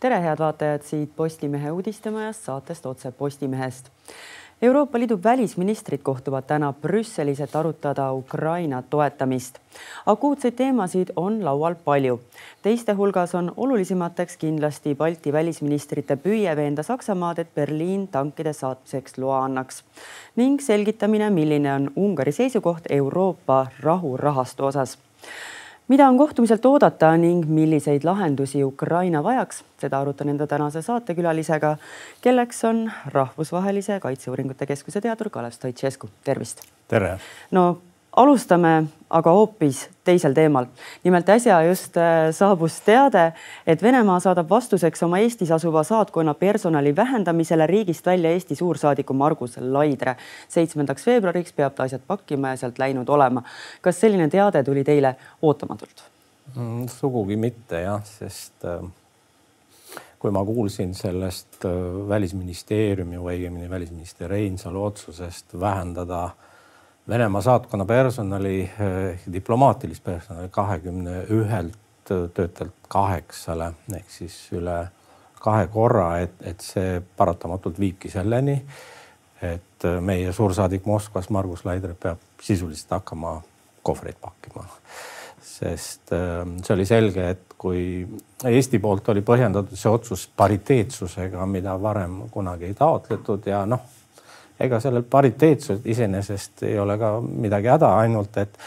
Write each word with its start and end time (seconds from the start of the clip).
tere, 0.00 0.20
head 0.22 0.38
vaatajad 0.38 0.82
siit 0.86 1.10
Postimehe 1.16 1.70
uudistemajast, 1.70 2.44
saatest 2.44 2.86
Otse 2.86 3.10
Postimehest. 3.12 3.88
Euroopa 4.62 4.98
Liidu 4.98 5.18
välisministrid 5.24 6.00
kohtuvad 6.02 6.42
täna 6.46 6.72
Brüsselis, 6.72 7.40
et 7.40 7.56
arutada 7.56 8.12
Ukraina 8.12 8.82
toetamist. 8.82 9.58
akuutseid 10.06 10.54
teemasid 10.54 11.08
on 11.16 11.44
laual 11.44 11.74
palju. 11.74 12.20
teiste 12.62 12.92
hulgas 12.92 13.34
on 13.34 13.52
olulisemateks 13.56 14.36
kindlasti 14.36 14.94
Balti 14.94 15.32
välisministrite 15.32 16.16
püüe 16.16 16.56
veenda 16.56 16.82
Saksamaad, 16.82 17.38
et 17.38 17.54
Berliin 17.54 18.08
tankide 18.08 18.52
saatmiseks 18.52 19.18
loa 19.18 19.44
annaks 19.44 19.84
ning 20.36 20.60
selgitamine, 20.60 21.30
milline 21.30 21.74
on 21.74 21.90
Ungari 21.96 22.32
seisukoht 22.32 22.82
Euroopa 22.90 23.66
rahurahastu 23.80 24.64
osas 24.64 24.98
mida 25.88 26.08
on 26.08 26.18
kohtumiselt 26.18 26.66
oodata 26.66 27.16
ning 27.16 27.46
milliseid 27.46 28.04
lahendusi 28.04 28.64
Ukraina 28.64 29.22
vajaks, 29.24 29.64
seda 29.80 30.00
arutan 30.00 30.28
enda 30.28 30.46
tänase 30.46 30.82
saatekülalisega, 30.82 31.76
kelleks 32.22 32.64
on 32.64 32.90
Rahvusvahelise 33.06 34.00
Kaitseuuringute 34.00 34.66
Keskuse 34.66 35.00
teadur 35.00 35.30
Kalev 35.30 35.50
Stoicescu, 35.50 36.08
tervist. 36.24 36.62
tere. 36.88 37.18
no 37.50 37.78
alustame 38.18 38.88
aga 39.10 39.32
hoopis 39.32 39.86
teisel 40.04 40.34
teemal. 40.36 40.66
nimelt 41.04 41.28
äsja 41.28 41.62
just 41.68 41.96
äh, 41.96 42.28
saabus 42.34 42.80
teade, 42.84 43.32
et 43.66 43.82
Venemaa 43.82 44.18
saadab 44.20 44.50
vastuseks 44.50 45.02
oma 45.02 45.20
Eestis 45.22 45.50
asuva 45.54 45.82
saatkonna 45.82 46.34
personali 46.34 46.96
vähendamisele 46.96 47.66
riigist 47.66 48.06
välja 48.06 48.30
Eesti 48.30 48.54
suursaadiku 48.54 49.14
Margus 49.14 49.56
Laidre. 49.60 50.16
seitsmendaks 50.48 51.06
veebruariks 51.06 51.52
peab 51.52 51.74
ta 51.74 51.82
asjad 51.82 52.04
pakkima 52.06 52.54
ja 52.54 52.56
sealt 52.56 52.78
läinud 52.78 53.08
olema. 53.08 53.42
kas 53.80 54.00
selline 54.00 54.28
teade 54.28 54.62
tuli 54.64 54.84
teile 54.84 55.16
ootamatult 55.42 56.04
mm,? 56.56 56.88
sugugi 56.88 57.36
mitte 57.36 57.80
jah, 57.80 58.04
sest 58.04 58.64
äh, 58.64 58.82
kui 60.18 60.30
ma 60.30 60.44
kuulsin 60.44 60.94
sellest 60.94 61.64
äh, 61.64 61.72
välisministeeriumi 62.08 63.16
või 63.16 63.38
õigemini 63.38 63.70
välisminister 63.70 64.30
Reinsalu 64.30 64.84
otsusest 64.84 65.60
vähendada 65.60 66.24
äh, 66.24 66.47
Venemaa 67.08 67.40
saatkonna 67.40 67.84
personali, 67.84 68.62
eh, 68.62 69.20
diplomaatilist 69.32 70.04
personali 70.04 70.48
kahekümne 70.48 71.22
ühelt 71.30 71.78
töötajalt 72.04 72.74
kaheksale 72.88 73.70
ehk 73.96 74.10
siis 74.12 74.36
üle 74.52 74.76
kahe 75.40 75.66
korra, 75.72 76.18
et, 76.20 76.34
et 76.44 76.60
see 76.60 77.00
paratamatult 77.16 77.80
viibki 77.80 78.10
selleni, 78.12 78.58
et 79.40 79.88
meie 80.00 80.32
suursaadik 80.32 80.84
Moskvas, 80.84 81.30
Margus 81.32 81.64
Laidre 81.64 81.94
peab 81.94 82.20
sisuliselt 82.42 82.92
hakkama 82.98 83.38
kohvreid 83.82 84.20
pakkima. 84.20 84.68
sest 85.40 86.12
eh, 86.12 86.44
see 86.60 86.74
oli 86.74 86.86
selge, 86.86 87.30
et 87.30 87.56
kui 87.58 88.04
Eesti 88.44 88.78
poolt 88.84 89.08
oli 89.08 89.24
põhjendatud 89.24 89.80
see 89.80 89.90
otsus 89.90 90.28
pariteetsusega, 90.36 91.46
mida 91.46 91.80
varem 91.80 92.26
kunagi 92.30 92.68
ei 92.68 92.76
taotletud 92.76 93.48
ja 93.48 93.64
noh 93.66 93.96
ega 94.60 94.80
sellel 94.80 95.02
pariteetsusel 95.10 95.80
iseenesest 95.84 96.62
ei 96.62 96.78
ole 96.78 96.98
ka 96.98 97.18
midagi 97.20 97.70
häda, 97.70 97.92
ainult 98.02 98.36
et, 98.42 98.58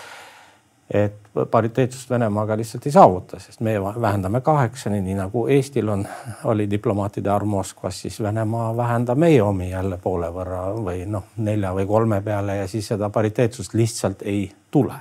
et 0.89 1.19
pariteetsust 1.51 2.09
Venemaaga 2.09 2.57
lihtsalt 2.57 2.85
ei 2.85 2.91
saavuta, 2.91 3.39
sest 3.39 3.59
meie 3.63 3.81
vähendame 3.81 4.41
kaheksani, 4.41 5.01
nii 5.01 5.17
nagu 5.19 5.45
Eestil 5.47 5.89
on, 5.89 6.05
oli 6.43 6.69
diplomaatide 6.71 7.29
arv 7.31 7.47
Moskvas, 7.47 8.01
siis 8.01 8.19
Venemaa 8.23 8.71
vähendab 8.77 9.19
meie 9.19 9.43
omi 9.43 9.69
jälle 9.71 9.97
poole 9.97 10.31
võrra 10.33 10.65
või 10.75 11.05
noh, 11.07 11.31
nelja 11.37 11.73
või 11.75 11.87
kolme 11.87 12.21
peale 12.21 12.57
ja 12.61 12.67
siis 12.67 12.91
seda 12.93 13.09
pariteetsust 13.09 13.73
lihtsalt 13.73 14.21
ei 14.21 14.51
tule. 14.71 14.99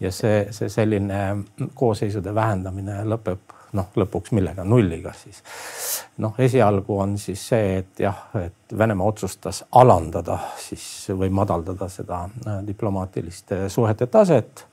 ja 0.00 0.10
see, 0.12 0.46
see 0.50 0.68
selline 0.68 1.18
koosseisude 1.74 2.34
vähendamine 2.34 3.04
lõpeb 3.06 3.61
noh, 3.72 3.88
lõpuks 3.96 4.32
millega, 4.36 4.64
nulliga 4.64 5.12
siis. 5.16 5.42
noh, 6.22 6.34
esialgu 6.38 6.98
on 7.00 7.16
siis 7.18 7.46
see, 7.52 7.78
et 7.82 8.02
jah, 8.04 8.26
et 8.40 8.76
Venemaa 8.78 9.06
otsustas 9.12 9.64
alandada 9.78 10.38
siis 10.60 10.84
või 11.18 11.30
madaldada 11.30 11.88
seda 11.92 12.24
äh, 12.24 12.60
diplomaatiliste 12.66 13.68
suhete 13.68 14.06
taset 14.06 14.66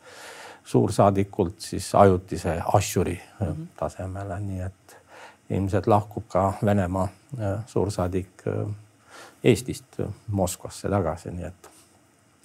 suursaadikult 0.70 1.60
siis 1.60 1.96
ajutise 1.96 2.62
asjuri 2.74 3.18
mm 3.40 3.48
-hmm. 3.48 3.68
tasemele, 3.78 4.40
nii 4.40 4.62
et 4.62 4.98
ilmselt 5.50 5.88
lahkub 5.88 6.28
ka 6.28 6.54
Venemaa 6.66 7.08
äh, 7.40 7.66
suursaadik 7.66 8.44
Eestist 9.44 10.02
Moskvasse 10.28 10.90
tagasi, 10.90 11.32
nii 11.32 11.46
et 11.46 11.69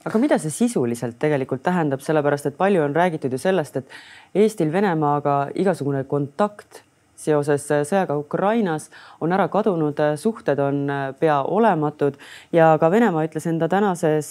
aga 0.05 0.21
mida 0.21 0.39
see 0.39 0.53
sisuliselt 0.53 1.17
tegelikult 1.21 1.63
tähendab, 1.65 2.03
sellepärast 2.05 2.51
et 2.51 2.59
palju 2.59 2.83
on 2.85 2.97
räägitud 2.97 3.33
ju 3.33 3.41
sellest, 3.41 3.77
et 3.81 4.43
Eestil 4.45 4.73
Venemaaga 4.73 5.49
igasugune 5.55 6.05
kontakt 6.09 6.83
seoses 7.25 7.65
sõjaga 7.89 8.17
Ukrainas 8.19 8.91
on 9.23 9.33
ära 9.33 9.47
kadunud, 9.49 10.01
suhted 10.21 10.61
on 10.61 10.83
pea 11.21 11.39
olematud. 11.43 12.19
Ja 12.53 12.75
ka 12.81 12.91
Venemaa 12.93 13.25
ütles 13.29 13.47
enda 13.49 13.69
tänases 13.71 14.29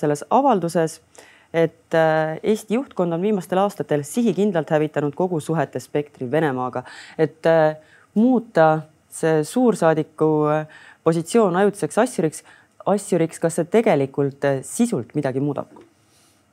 selles 0.00 0.24
avalduses, 0.30 1.00
et 1.52 1.96
Eesti 2.42 2.78
juhtkond 2.78 3.12
on 3.12 3.22
viimastel 3.22 3.58
aastatel 3.58 4.06
sihikindlalt 4.06 4.70
hävitanud 4.70 5.16
kogu 5.18 5.40
suhete 5.42 5.82
spektri 5.82 6.30
Venemaaga, 6.30 6.84
et 7.18 7.44
muuta 8.14 8.70
see 9.10 9.42
suursaadiku 9.44 10.30
positsioon 11.04 11.56
ajutiseks 11.56 11.98
asjuriks 11.98 12.44
asjuriks, 12.86 13.38
kas 13.42 13.58
see 13.58 13.68
tegelikult 13.70 14.44
eh, 14.48 14.60
sisult 14.66 15.14
midagi 15.18 15.42
muudab? 15.44 15.72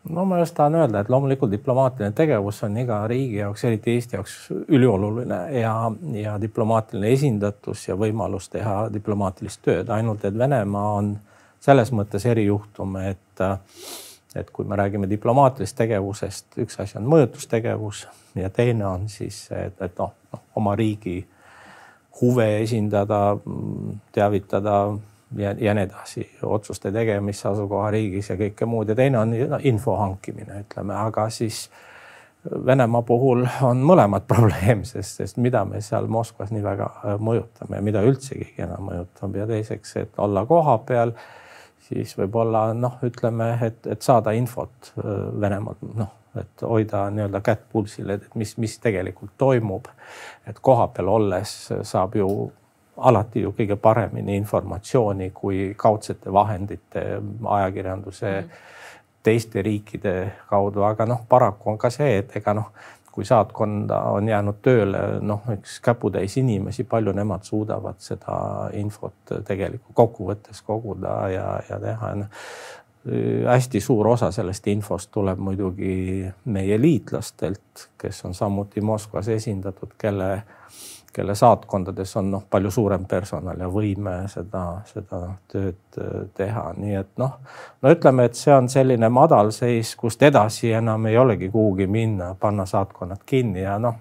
no 0.09 0.25
ma 0.25 0.39
just 0.39 0.55
tahan 0.55 0.75
öelda, 0.75 1.01
et 1.01 1.09
loomulikult 1.09 1.51
diplomaatiline 1.51 2.13
tegevus 2.15 2.61
on 2.63 2.77
iga 2.79 3.01
riigi 3.07 3.41
jaoks, 3.41 3.63
eriti 3.67 3.91
Eesti 3.91 4.15
jaoks 4.15 4.35
ülioluline 4.67 5.39
ja, 5.59 5.73
ja 6.15 6.38
diplomaatiline 6.41 7.11
esindatus 7.11 7.88
ja 7.89 7.95
võimalus 7.99 8.47
teha 8.53 8.88
diplomaatilist 8.93 9.61
tööd, 9.65 9.89
ainult 9.91 10.25
et 10.25 10.38
Venemaa 10.38 10.93
on 11.01 11.17
selles 11.59 11.91
mõttes 11.91 12.25
erijuhtum, 12.29 12.95
et, 13.03 13.44
et 14.35 14.51
kui 14.53 14.65
me 14.65 14.77
räägime 14.79 15.09
diplomaatilisest 15.09 15.77
tegevusest, 15.83 16.59
üks 16.63 16.79
asi 16.79 16.99
on 17.01 17.09
mõjutustegevus 17.11 18.05
ja 18.39 18.49
teine 18.53 18.88
on 18.88 19.09
siis, 19.11 19.47
et, 19.51 19.75
et 19.81 19.99
noh 19.99 20.13
no, 20.31 20.41
oma 20.55 20.75
riigi 20.79 21.19
huve 22.21 22.47
esindada, 22.61 23.38
teavitada 24.15 24.79
ja, 25.35 25.55
ja 25.59 25.73
nii 25.73 25.83
edasi, 25.83 26.29
otsuste 26.43 26.91
tegemist 26.91 27.45
asukohariigis 27.45 28.29
ja 28.31 28.38
kõike 28.39 28.65
muud. 28.69 28.89
Ja 28.89 28.95
teine 28.95 29.19
on 29.19 29.35
info 29.67 29.97
hankimine, 29.99 30.63
ütleme, 30.65 30.95
aga 30.95 31.29
siis 31.33 31.67
Venemaa 32.65 33.01
puhul 33.01 33.41
on 33.65 33.81
mõlemad 33.83 34.27
probleemsed, 34.33 35.03
sest 35.03 35.39
mida 35.41 35.65
me 35.67 35.81
seal 35.83 36.07
Moskvas 36.11 36.53
nii 36.53 36.63
väga 36.63 36.85
äh, 36.93 37.17
mõjutame 37.19 37.81
mida 37.83 38.03
üldse 38.07 38.38
keegi 38.38 38.63
enam 38.63 38.88
mõjutab 38.88 39.35
ja 39.35 39.47
teiseks, 39.49 39.95
et 40.03 40.21
olla 40.23 40.45
kohapeal, 40.47 41.11
siis 41.89 42.13
võib-olla 42.17 42.69
noh, 42.77 42.99
ütleme, 43.03 43.49
et, 43.67 43.81
et 43.88 44.05
saada 44.05 44.31
infot 44.38 44.94
äh, 44.94 45.09
Venemaalt, 45.41 45.83
noh, 45.97 46.13
et 46.39 46.63
hoida 46.63 47.07
nii-öelda 47.11 47.41
kätt 47.44 47.65
pulsil, 47.71 48.13
et 48.13 48.29
mis, 48.35 48.53
mis 48.61 48.77
tegelikult 48.79 49.33
toimub. 49.38 49.89
et 50.47 50.59
kohapeal 50.61 51.07
olles 51.09 51.55
saab 51.81 52.15
ju 52.15 52.27
alati 52.97 53.41
ju 53.41 53.53
kõige 53.57 53.75
paremini 53.75 54.35
informatsiooni 54.37 55.31
kui 55.33 55.73
kaudsete 55.77 56.33
vahendite, 56.33 57.05
ajakirjanduse 57.45 58.31
mm, 58.31 58.47
-hmm. 58.47 59.23
teiste 59.23 59.61
riikide 59.61 60.31
kaudu, 60.49 60.83
aga 60.83 61.05
noh, 61.05 61.25
paraku 61.29 61.69
on 61.69 61.77
ka 61.77 61.89
see, 61.89 62.17
et 62.17 62.35
ega 62.35 62.53
noh, 62.53 62.71
kui 63.11 63.25
saatkonda 63.25 63.99
on 64.13 64.27
jäänud 64.27 64.55
tööle 64.61 64.99
noh, 65.21 65.41
üks 65.49 65.79
käputäis 65.81 66.37
inimesi, 66.37 66.83
palju 66.83 67.11
nemad 67.11 67.43
suudavad 67.43 67.95
seda 67.97 68.69
infot 68.73 69.33
tegelikult 69.45 69.93
kokkuvõttes 69.93 70.61
koguda 70.61 71.29
ja, 71.33 71.47
ja 71.69 71.79
teha 71.79 72.11
no, 72.15 72.27
hästi 73.47 73.81
suur 73.81 74.07
osa 74.07 74.31
sellest 74.31 74.67
infost 74.67 75.11
tuleb 75.11 75.39
muidugi 75.39 76.27
meie 76.45 76.81
liitlastelt, 76.81 77.89
kes 77.97 78.25
on 78.25 78.33
samuti 78.33 78.81
Moskvas 78.81 79.27
esindatud, 79.27 79.95
kelle 79.97 80.43
kelle 81.17 81.35
saatkondades 81.35 82.15
on 82.19 82.31
noh, 82.31 82.43
palju 82.49 82.71
suurem 82.71 83.05
personal 83.09 83.59
ja 83.59 83.67
võime 83.73 84.19
seda, 84.29 84.63
seda 84.85 85.21
tööd 85.51 85.99
äh, 86.01 86.25
teha, 86.37 86.65
nii 86.77 86.97
et 86.99 87.13
noh, 87.21 87.39
no 87.81 87.93
ütleme, 87.93 88.27
et 88.29 88.37
see 88.37 88.53
on 88.53 88.69
selline 88.69 89.09
madalseis, 89.09 89.95
kust 89.97 90.21
edasi 90.23 90.71
enam 90.77 91.09
ei 91.09 91.17
olegi 91.17 91.49
kuhugi 91.53 91.89
minna, 91.89 92.35
panna 92.39 92.67
saatkonnad 92.69 93.25
kinni 93.25 93.65
ja 93.65 93.79
noh, 93.81 93.97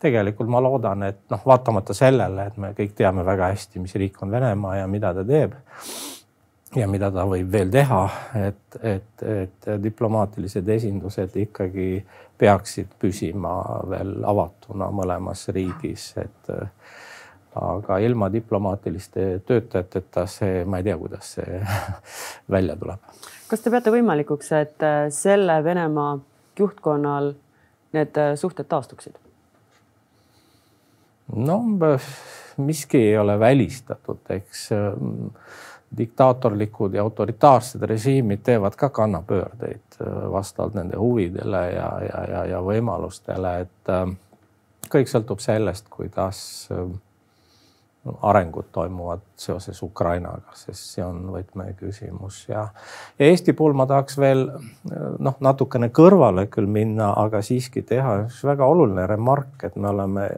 tegelikult 0.00 0.48
ma 0.48 0.62
loodan, 0.64 1.04
et 1.08 1.24
noh, 1.30 1.42
vaatamata 1.46 1.96
sellele, 1.96 2.48
et 2.48 2.56
me 2.56 2.72
kõik 2.76 2.94
teame 2.96 3.26
väga 3.26 3.52
hästi, 3.52 3.82
mis 3.82 3.96
riik 4.00 4.22
on 4.22 4.32
Venemaa 4.32 4.78
ja 4.80 4.86
mida 4.88 5.12
ta 5.14 5.26
teeb 5.26 5.58
ja 6.76 6.88
mida 6.88 7.10
ta 7.12 7.24
võib 7.28 7.50
veel 7.52 7.70
teha, 7.72 8.00
et, 8.48 8.78
et, 8.82 9.24
et 9.24 9.68
diplomaatilised 9.82 10.68
esindused 10.68 11.36
ikkagi 11.40 11.90
peaksid 12.38 12.92
püsima 13.00 13.54
veel 13.88 14.18
avatuna 14.28 14.90
mõlemas 14.94 15.46
riigis, 15.54 16.10
et 16.20 16.50
aga 17.58 17.98
ilma 18.04 18.28
diplomaatiliste 18.32 19.26
töötajateta 19.46 20.26
see, 20.30 20.64
ma 20.68 20.78
ei 20.78 20.86
tea, 20.86 20.98
kuidas 21.00 21.32
see 21.38 21.60
välja 22.54 22.76
tuleb. 22.78 23.16
kas 23.48 23.64
te 23.64 23.72
peate 23.72 23.94
võimalikuks, 23.94 24.52
et 24.60 24.88
selle 25.14 25.62
Venemaa 25.64 26.18
juhtkonnal 26.58 27.32
need 27.96 28.20
suhted 28.36 28.68
taastuksid? 28.68 29.16
no 31.34 31.58
miski 32.58 33.00
ei 33.10 33.18
ole 33.18 33.38
välistatud, 33.40 34.20
eks 34.30 34.68
diktaatorlikud 35.96 36.94
ja 36.94 37.02
autoritaarsed 37.02 37.82
režiimid 37.82 38.42
teevad 38.44 38.76
ka 38.76 38.88
kannapöördeid 38.88 40.00
äh, 40.00 40.30
vastavalt 40.32 40.74
nende 40.74 40.96
huvidele 40.96 41.62
ja, 41.72 41.90
ja, 42.04 42.24
ja, 42.30 42.44
ja 42.44 42.62
võimalustele, 42.62 43.54
et 43.64 43.92
äh, 43.92 44.08
kõik 44.92 45.08
sõltub 45.08 45.40
sellest, 45.40 45.88
kuidas 45.90 46.40
äh, 46.72 46.84
arengud 48.22 48.68
toimuvad 48.72 49.24
seoses 49.36 49.82
Ukrainaga, 49.82 50.52
sest 50.56 50.94
see 50.94 51.04
on 51.04 51.26
võtmeküsimus. 51.32 52.44
Ja, 52.48 52.68
ja 53.18 53.26
Eesti 53.26 53.52
puhul 53.52 53.76
ma 53.76 53.88
tahaks 53.90 54.16
veel 54.20 54.46
noh, 55.18 55.36
natukene 55.44 55.90
kõrvale 55.92 56.46
küll 56.52 56.68
minna, 56.70 57.10
aga 57.20 57.42
siiski 57.44 57.82
teha 57.82 58.22
üks 58.26 58.40
väga 58.48 58.68
oluline 58.68 59.06
remark, 59.10 59.56
et 59.66 59.76
me 59.76 59.90
oleme 59.90 60.28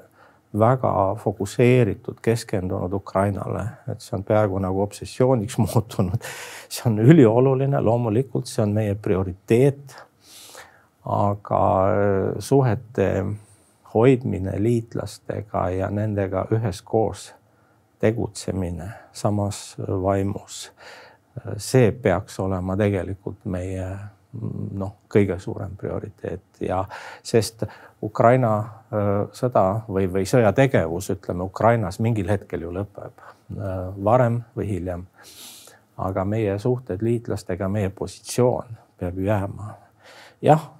väga 0.58 1.14
fokusseeritud, 1.14 2.14
keskendunud 2.23 2.93
Ukrainale, 2.93 3.64
et 3.88 4.00
see 4.02 4.17
on 4.19 4.25
peaaegu 4.25 4.58
nagu 4.58 4.82
obsessiooniks 4.82 5.58
muutunud. 5.64 6.26
see 6.69 6.91
on 6.91 6.99
ülioluline, 6.99 7.81
loomulikult 7.81 8.47
see 8.47 8.62
on 8.62 8.75
meie 8.75 8.94
prioriteet. 8.94 9.97
aga 11.05 11.61
äh, 11.88 12.35
suhete 12.38 13.25
hoidmine 13.94 14.52
liitlastega 14.62 15.70
ja 15.70 15.91
nendega 15.91 16.47
üheskoos 16.50 17.32
tegutsemine 17.99 18.91
samas 19.12 19.76
vaimus, 20.03 20.73
äh, 21.38 21.55
see 21.56 21.93
peaks 21.93 22.41
olema 22.41 22.76
tegelikult 22.76 23.44
meie 23.44 23.87
noh, 24.32 24.93
kõige 25.11 25.38
suurem 25.43 25.73
prioriteet 25.77 26.61
ja 26.62 26.85
sest 27.23 27.65
Ukraina 28.03 28.53
sõda 29.37 29.65
või, 29.88 30.06
või 30.12 30.27
sõjategevus, 30.27 31.11
ütleme 31.15 31.44
Ukrainas 31.47 32.00
mingil 32.00 32.31
hetkel 32.31 32.65
ju 32.67 32.73
lõpeb, 32.75 33.25
varem 34.05 34.41
või 34.56 34.69
hiljem. 34.71 35.06
aga 36.00 36.25
meie 36.25 36.59
suhted 36.59 37.03
liitlastega, 37.03 37.69
meie 37.69 37.91
positsioon 37.91 38.79
peab 38.99 39.19
jääma. 39.19 39.75
jah, 40.43 40.71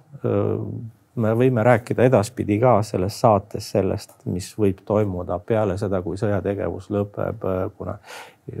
me 1.15 1.33
võime 1.35 1.63
rääkida 1.63 2.03
edaspidi 2.03 2.59
ka 2.59 2.81
selles 2.83 3.19
saates 3.19 3.71
sellest, 3.71 4.13
mis 4.25 4.51
võib 4.57 4.79
toimuda 4.85 5.39
peale 5.39 5.77
seda, 5.77 6.01
kui 6.01 6.17
sõjategevus 6.17 6.89
lõpeb, 6.93 7.45
kuna 7.77 7.97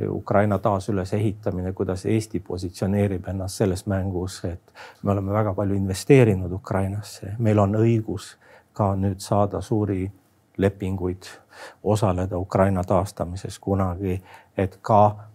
Ukraina 0.09 0.59
taasülesehitamine, 0.59 1.73
kuidas 1.73 2.05
Eesti 2.05 2.39
positsioneerib 2.39 3.27
ennast 3.27 3.61
selles 3.61 3.85
mängus, 3.87 4.43
et 4.45 4.73
me 5.03 5.11
oleme 5.11 5.33
väga 5.33 5.53
palju 5.53 5.75
investeerinud 5.75 6.51
Ukrainasse, 6.51 7.35
meil 7.39 7.59
on 7.59 7.75
õigus 7.79 8.35
ka 8.73 8.93
nüüd 8.95 9.19
saada 9.19 9.61
suuri 9.61 10.11
lepinguid, 10.57 11.27
osaleda 11.83 12.37
Ukraina 12.37 12.83
taastamises 12.83 13.59
kunagi, 13.59 14.21
et 14.57 14.77
ka 14.81 15.30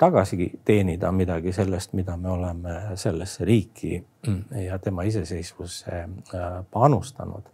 tagasi 0.00 0.50
teenida 0.64 1.12
midagi 1.12 1.52
sellest, 1.52 1.92
mida 1.92 2.16
me 2.16 2.30
oleme 2.32 2.76
sellesse 2.94 3.44
riiki 3.44 3.98
ja 4.64 4.78
tema 4.78 5.04
iseseisvusse 5.08 6.00
äh, 6.00 6.64
panustanud 6.70 7.52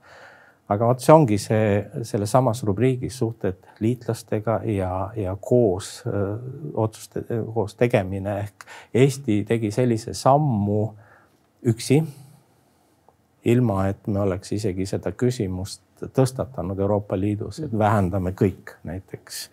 aga 0.72 0.88
vot 0.90 1.02
see 1.02 1.14
ongi 1.14 1.38
see, 1.40 1.66
selles 2.06 2.32
samas 2.34 2.62
rubriigis 2.66 3.19
suhted 3.20 3.69
liitlastega 3.82 4.60
ja, 4.72 4.90
ja 5.16 5.37
koos 5.40 6.00
öö, 6.06 6.37
otsuste, 6.75 7.22
koos 7.54 7.76
tegemine 7.78 8.38
ehk 8.43 8.66
Eesti 8.94 9.43
tegi 9.48 9.70
sellise 9.70 10.14
sammu 10.14 10.81
üksi. 11.66 12.02
ilma, 13.46 13.87
et 13.87 14.06
me 14.10 14.19
oleks 14.20 14.50
isegi 14.52 14.87
seda 14.90 15.12
küsimust 15.14 15.82
tõstatanud 16.02 16.81
Euroopa 16.82 17.14
Liidus, 17.14 17.60
et 17.62 17.78
vähendame 17.78 18.32
kõik 18.34 18.75
näiteks 18.84 19.44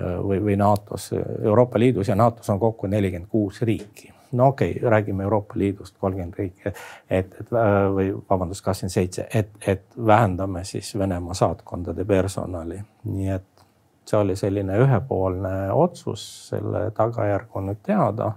või, 0.00 0.38
või 0.44 0.56
NATO-s, 0.56 1.12
Euroopa 1.42 1.78
Liidus 1.78 2.08
ja 2.08 2.16
NATO-s 2.18 2.50
on 2.50 2.60
kokku 2.60 2.86
nelikümmend 2.86 3.30
kuus 3.30 3.62
riiki. 3.62 4.12
No 4.32 4.46
okei 4.46 4.70
okay,, 4.70 4.90
räägime 4.90 5.22
Euroopa 5.22 5.54
Liidust, 5.56 5.96
kolmkümmend 6.00 6.34
riiki, 6.38 6.68
et, 7.10 7.34
et 7.40 7.52
äh, 7.52 7.70
või 7.92 8.12
vabandust, 8.30 8.64
kakskümmend 8.64 8.94
seitse, 8.94 9.26
et, 9.34 9.50
et 9.66 9.84
vähendame 10.06 10.64
siis 10.64 10.94
Venemaa 10.98 11.34
saatkondade 11.36 12.04
personali, 12.08 12.80
nii 13.04 13.28
et 13.34 13.66
see 14.08 14.18
oli 14.18 14.36
selline 14.36 14.78
ühepoolne 14.82 15.52
otsus, 15.72 16.24
selle 16.48 16.86
tagajärg 16.96 17.56
on 17.56 17.68
nüüd 17.70 17.82
teada. 17.84 18.32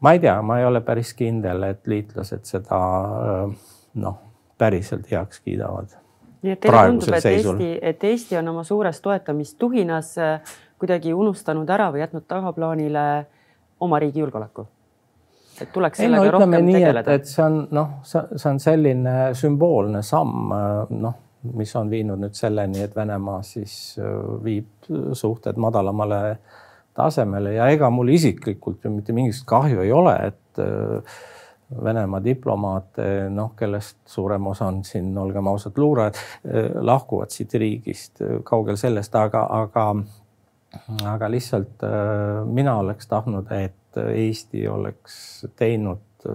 ma 0.00 0.12
ei 0.12 0.20
tea, 0.20 0.36
ma 0.42 0.58
ei 0.58 0.64
ole 0.64 0.80
päris 0.80 1.14
kindel, 1.14 1.62
et 1.62 1.86
liitlased 1.86 2.44
seda 2.44 2.82
äh, 3.06 3.56
noh, 3.94 4.20
päriselt 4.58 5.10
heaks 5.10 5.40
kiidavad. 5.40 5.99
Nii 6.42 6.52
et 6.56 6.60
teile 6.60 6.86
tundub, 6.88 7.14
et 7.16 7.26
Eesti, 7.34 7.70
et 7.82 8.04
Eesti 8.04 8.38
on 8.40 8.48
oma 8.54 8.64
suures 8.64 9.00
toetamistuhinas 9.00 10.16
äh, 10.18 10.56
kuidagi 10.80 11.12
unustanud 11.14 11.68
ära 11.70 11.90
või 11.92 12.04
jätnud 12.04 12.24
tagaplaanile 12.28 13.06
äh, 13.18 13.28
oma 13.80 13.98
riigi 13.98 14.20
julgeoleku? 14.20 14.66
et 15.60 15.72
tuleks 15.72 16.00
sellega 16.00 16.24
ei, 16.24 16.30
no, 16.30 16.38
rohkem 16.38 16.54
nii, 16.64 16.76
tegeleda. 16.78 17.16
et 17.18 17.26
see 17.28 17.42
on 17.44 17.56
noh, 17.76 17.98
see 18.06 18.48
on 18.48 18.60
selline 18.62 19.16
sümboolne 19.36 20.00
samm, 20.06 20.54
noh, 21.02 21.18
mis 21.56 21.74
on 21.76 21.90
viinud 21.92 22.20
nüüd 22.22 22.36
selleni, 22.36 22.80
et 22.86 22.96
Venemaa 22.96 23.42
siis 23.44 23.74
äh, 24.00 24.14
viib 24.44 24.88
suhted 25.16 25.60
madalamale 25.60 26.22
tasemele 26.96 27.54
ja 27.58 27.68
ega 27.72 27.90
mul 27.92 28.12
isiklikult 28.14 28.84
ju 28.84 28.94
mitte 28.94 29.16
mingisugust 29.16 29.48
kahju 29.52 29.84
ei 29.84 29.92
ole, 29.92 30.16
et 30.30 30.64
äh, 30.64 31.20
Venemaa 31.84 32.18
diplomaate, 32.24 33.04
noh, 33.30 33.52
kellest 33.56 33.98
suurem 34.10 34.46
osa 34.50 34.66
on 34.66 34.80
siin, 34.84 35.12
olgem 35.18 35.46
ausad, 35.46 35.76
luurajad, 35.78 36.18
äh, 36.46 36.70
lahkuvad 36.82 37.30
siit 37.30 37.54
riigist, 37.54 38.24
kaugel 38.44 38.78
sellest, 38.80 39.14
aga, 39.14 39.46
aga 39.62 39.86
aga 41.10 41.26
lihtsalt 41.30 41.82
mina 42.46 42.76
oleks 42.78 43.08
tahtnud, 43.10 43.48
et 43.50 43.98
Eesti 43.98 44.68
oleks 44.70 45.14
teinud 45.58 46.26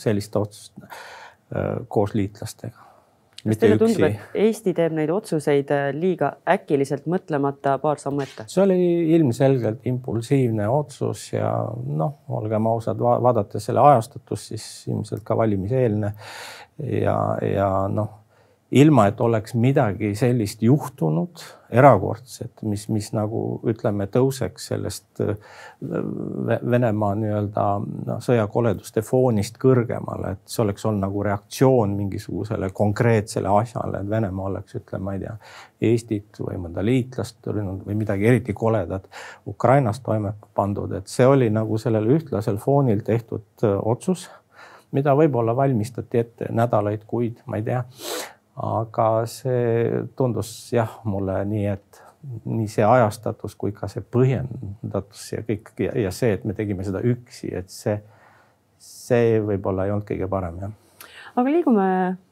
sellist 0.00 0.36
otsust 0.40 0.86
koos 1.88 2.14
liitlastega. 2.16 2.87
Kas 3.44 3.60
teile 3.60 3.78
tundub, 3.80 4.04
et 4.08 4.38
Eesti 4.46 4.74
teeb 4.76 4.94
neid 4.96 5.12
otsuseid 5.14 5.72
liiga 5.96 6.32
äkiliselt 6.56 7.08
mõtlemata 7.10 7.76
paar 7.82 8.00
sammu 8.02 8.24
ette? 8.24 8.48
see 8.50 8.62
oli 8.64 8.78
ilmselgelt 9.16 9.86
impulsiivne 9.88 10.68
otsus 10.72 11.28
ja 11.32 11.52
noh, 11.86 12.22
olgem 12.40 12.66
ausad, 12.70 12.98
vaadates 12.98 13.70
selle 13.70 13.84
ajastatust, 13.84 14.52
siis 14.54 14.68
ilmselt 14.90 15.24
ka 15.26 15.36
valimiseelne 15.38 16.14
ja, 17.02 17.18
ja 17.46 17.68
noh 17.92 18.17
ilma 18.70 19.06
et 19.08 19.20
oleks 19.20 19.54
midagi 19.54 20.10
sellist 20.16 20.62
juhtunud, 20.62 21.40
erakordset, 21.72 22.62
mis, 22.68 22.86
mis 22.92 23.08
nagu 23.16 23.40
ütleme, 23.68 24.06
tõuseks 24.12 24.68
sellest 24.70 25.22
äh, 25.24 25.34
Venemaa 26.70 27.14
nii-öelda 27.16 27.64
noh, 27.80 28.20
sõjakoleduste 28.24 29.02
foonist 29.04 29.56
kõrgemale, 29.60 30.34
et 30.36 30.52
see 30.52 30.62
oleks 30.64 30.84
olnud 30.88 31.04
nagu 31.06 31.24
reaktsioon 31.24 31.96
mingisugusele 31.96 32.70
konkreetsele 32.76 33.52
asjale, 33.52 34.02
et 34.02 34.10
Venemaa 34.10 34.52
oleks, 34.52 34.76
ütleme, 34.80 35.04
ma 35.04 35.16
ei 35.16 35.24
tea, 35.24 35.36
Eestit 35.88 36.40
või 36.42 36.56
mõnda 36.58 36.82
liitlast 36.84 37.46
rünnanud 37.46 37.84
või 37.86 37.94
midagi 38.00 38.26
eriti 38.26 38.52
koledat 38.56 39.04
Ukrainas 39.46 40.00
toime 40.04 40.34
pandud, 40.56 40.92
et 40.98 41.08
see 41.08 41.28
oli 41.28 41.48
nagu 41.54 41.78
sellel 41.78 42.08
ühtlasel 42.18 42.60
foonil 42.60 43.04
tehtud 43.06 43.64
äh, 43.64 43.78
otsus, 43.80 44.28
mida 44.92 45.12
võib-olla 45.16 45.56
valmistati 45.56 46.20
ette 46.20 46.48
nädalaid, 46.52 47.04
kuid 47.08 47.40
ma 47.46 47.60
ei 47.60 47.64
tea 47.64 47.84
aga 48.58 49.08
see 49.30 50.04
tundus 50.18 50.50
jah, 50.74 50.98
mulle 51.06 51.40
nii, 51.46 51.66
et 51.70 52.02
nii 52.44 52.68
see 52.70 52.84
ajastatus 52.84 53.54
kui 53.58 53.72
ka 53.72 53.86
see 53.90 54.02
põhjendatus 54.02 55.26
ja 55.36 55.42
kõik 55.46 55.74
ja, 55.84 55.92
ja 56.06 56.14
see, 56.14 56.32
et 56.34 56.46
me 56.48 56.56
tegime 56.58 56.86
seda 56.86 57.02
üksi, 57.06 57.52
et 57.54 57.70
see, 57.70 57.98
see 58.82 59.38
võib-olla 59.44 59.86
ei 59.86 59.94
olnud 59.94 60.08
kõige 60.08 60.30
parem 60.30 60.58
jah. 60.64 60.72
aga 61.36 61.52
liigume 61.54 61.90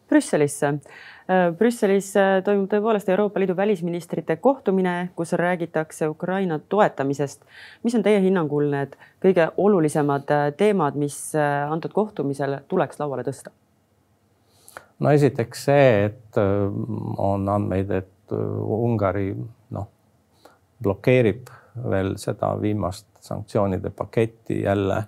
Brüsselisse. 0.08 0.66
Äh, 1.26 1.50
Brüsselis 1.58 2.12
äh, 2.14 2.38
toimub 2.46 2.68
tõepoolest 2.70 3.08
Euroopa 3.10 3.40
Liidu 3.42 3.56
välisministrite 3.58 4.36
kohtumine, 4.38 5.10
kus 5.18 5.34
räägitakse 5.34 6.06
Ukraina 6.08 6.58
toetamisest. 6.58 7.42
mis 7.82 7.94
on 7.94 8.06
teie 8.06 8.20
hinnangul 8.22 8.70
need 8.70 8.94
kõige 9.22 9.50
olulisemad 9.56 10.30
äh, 10.30 10.48
teemad, 10.56 10.94
mis 10.94 11.18
antud 11.70 11.92
kohtumisel 11.92 12.60
tuleks 12.68 13.02
lauale 13.02 13.26
tõsta? 13.26 13.50
No 14.98 15.12
esiteks 15.12 15.64
see, 15.68 15.88
et 16.08 16.40
äh, 16.40 16.66
on 17.18 17.48
andmeid, 17.48 17.90
et 17.90 18.34
äh, 18.34 18.58
Ungari 18.80 19.30
noh, 19.76 19.88
blokeerib 20.82 21.50
veel 21.90 22.14
seda 22.20 22.54
viimast 22.60 23.08
sanktsioonide 23.20 23.90
paketti 23.90 24.62
jälle. 24.62 25.04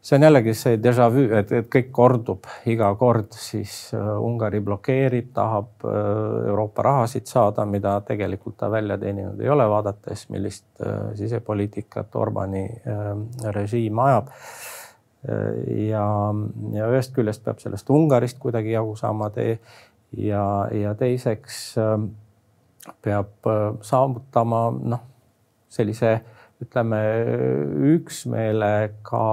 see 0.00 0.16
on 0.16 0.22
jällegi 0.22 0.54
see 0.56 0.76
déjà 0.80 1.10
vu, 1.12 1.26
et, 1.36 1.50
et 1.52 1.66
kõik 1.72 1.90
kordub 1.92 2.46
iga 2.72 2.88
kord, 2.96 3.32
siis 3.36 3.94
äh, 3.94 4.10
Ungari 4.20 4.60
blokeerib, 4.64 5.32
tahab 5.36 5.84
Euroopa 6.48 6.82
rahasid 6.82 7.28
saada, 7.28 7.64
mida 7.64 8.00
tegelikult 8.00 8.56
ta 8.56 8.70
välja 8.70 8.98
teeninud 8.98 9.40
ei 9.40 9.48
ole, 9.48 9.68
vaadates, 9.68 10.28
millist 10.28 10.66
sisepoliitikat 11.14 12.16
Orbani 12.16 12.66
režiim 13.56 13.98
ajab 13.98 14.32
ja, 15.88 16.06
ja 16.72 16.90
ühest 16.90 17.12
küljest 17.16 17.44
peab 17.44 17.60
sellest 17.60 17.90
Ungarist 17.92 18.38
kuidagi 18.40 18.72
jagu 18.72 18.94
saama 18.96 19.28
tee 19.34 19.58
ja, 20.16 20.44
ja 20.72 20.94
teiseks 20.98 21.74
peab 23.04 23.50
saavutama 23.84 24.62
noh, 24.72 25.02
sellise 25.68 26.14
ütleme 26.60 27.00
üksmeele 27.94 28.72
ka 29.06 29.24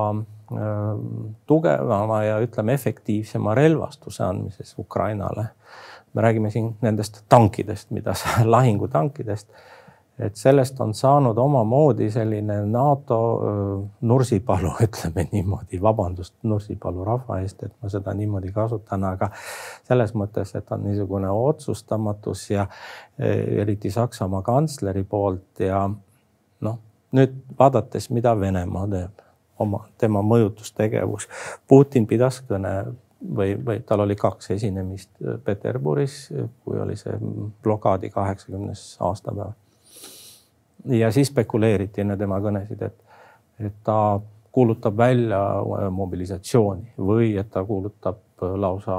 tugevama 1.47 2.23
ja 2.23 2.39
ütleme 2.39 2.73
efektiivsema 2.73 3.55
relvastuse 3.55 4.23
andmises 4.23 4.75
Ukrainale. 4.79 5.47
me 6.13 6.21
räägime 6.21 6.49
siin 6.49 6.77
nendest 6.81 7.25
tankidest, 7.29 7.91
mida 7.91 8.13
sa, 8.13 8.29
lahingutankidest 8.55 9.49
et 10.19 10.35
sellest 10.35 10.79
on 10.81 10.93
saanud 10.93 11.37
omamoodi 11.37 12.11
selline 12.11 12.65
NATO 12.65 13.19
Nursipalu, 14.01 14.71
ütleme 14.87 15.27
niimoodi, 15.31 15.81
vabandust 15.81 16.33
Nursipalu 16.43 17.05
rahva 17.05 17.39
eest, 17.41 17.63
et 17.63 17.73
ma 17.81 17.89
seda 17.89 18.13
niimoodi 18.17 18.51
kasutan, 18.53 19.03
aga 19.03 19.29
selles 19.87 20.15
mõttes, 20.17 20.55
et 20.57 20.71
on 20.73 20.83
niisugune 20.87 21.29
otsustamatus 21.29 22.49
ja 22.49 22.67
eriti 23.61 23.91
Saksamaa 23.93 24.41
kantsleri 24.41 25.03
poolt 25.03 25.61
ja 25.61 25.85
noh, 26.61 26.79
nüüd 27.17 27.37
vaadates, 27.59 28.09
mida 28.09 28.33
Venemaa 28.39 28.87
teeb, 28.93 29.21
oma, 29.59 29.83
tema 29.97 30.25
mõjutustegevus. 30.25 31.29
Putin 31.67 32.09
pidas 32.09 32.41
kõne 32.49 32.73
või, 33.21 33.53
või 33.65 33.85
tal 33.85 34.01
oli 34.05 34.17
kaks 34.17 34.51
esinemist 34.57 35.13
Peterburis, 35.45 36.19
kui 36.65 36.81
oli 36.81 36.97
see 36.97 37.13
blokaadi 37.63 38.09
kaheksakümnes 38.09 38.89
aastapäev 39.05 39.53
ja 40.85 41.11
siis 41.11 41.31
spekuleeriti 41.31 42.01
enne 42.01 42.17
tema 42.17 42.39
kõnesid, 42.43 42.81
et, 42.85 42.97
et 43.59 43.77
ta 43.83 44.19
kuulutab 44.51 44.97
välja 44.97 45.41
äh, 45.59 45.89
mobilisatsiooni 45.93 46.95
või 46.97 47.35
et 47.37 47.49
ta 47.53 47.63
kuulutab 47.65 48.19
äh, 48.43 48.55
lausa 48.59 48.97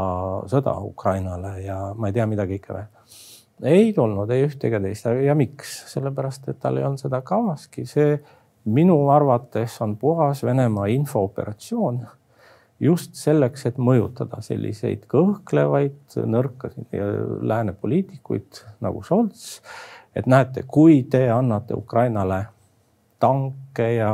sõda 0.51 0.77
Ukrainale 0.85 1.59
ja 1.65 1.79
ma 1.95 2.11
ei 2.11 2.17
tea, 2.17 2.27
mida 2.31 2.47
kõike 2.47 2.75
veel. 2.75 3.17
ei 3.63 3.93
tulnud 3.93 4.31
ei 4.31 4.45
ühte 4.47 4.69
ega 4.69 4.81
teist. 4.81 5.09
Ja 5.25 5.35
miks, 5.35 5.81
sellepärast 5.93 6.49
et 6.49 6.61
tal 6.63 6.79
ei 6.79 6.87
olnud 6.87 7.03
seda 7.03 7.23
kavaski, 7.27 7.87
see 7.87 8.21
minu 8.69 9.01
arvates 9.11 9.81
on 9.83 9.97
puhas 9.97 10.45
Venemaa 10.45 10.87
infooperatsioon 10.95 12.05
just 12.81 13.19
selleks, 13.19 13.67
et 13.67 13.79
mõjutada 13.83 14.39
selliseid 14.45 15.07
kõhklevaid, 15.11 15.99
nõrkasid 16.23 16.95
lääne 17.43 17.75
poliitikuid 17.75 18.63
nagu 18.85 19.03
Scholz 19.03 19.59
et 20.19 20.27
näete, 20.27 20.65
kui 20.67 21.03
te 21.11 21.29
annate 21.31 21.77
Ukrainale 21.79 22.43
tanke 23.21 23.93
ja 23.95 24.13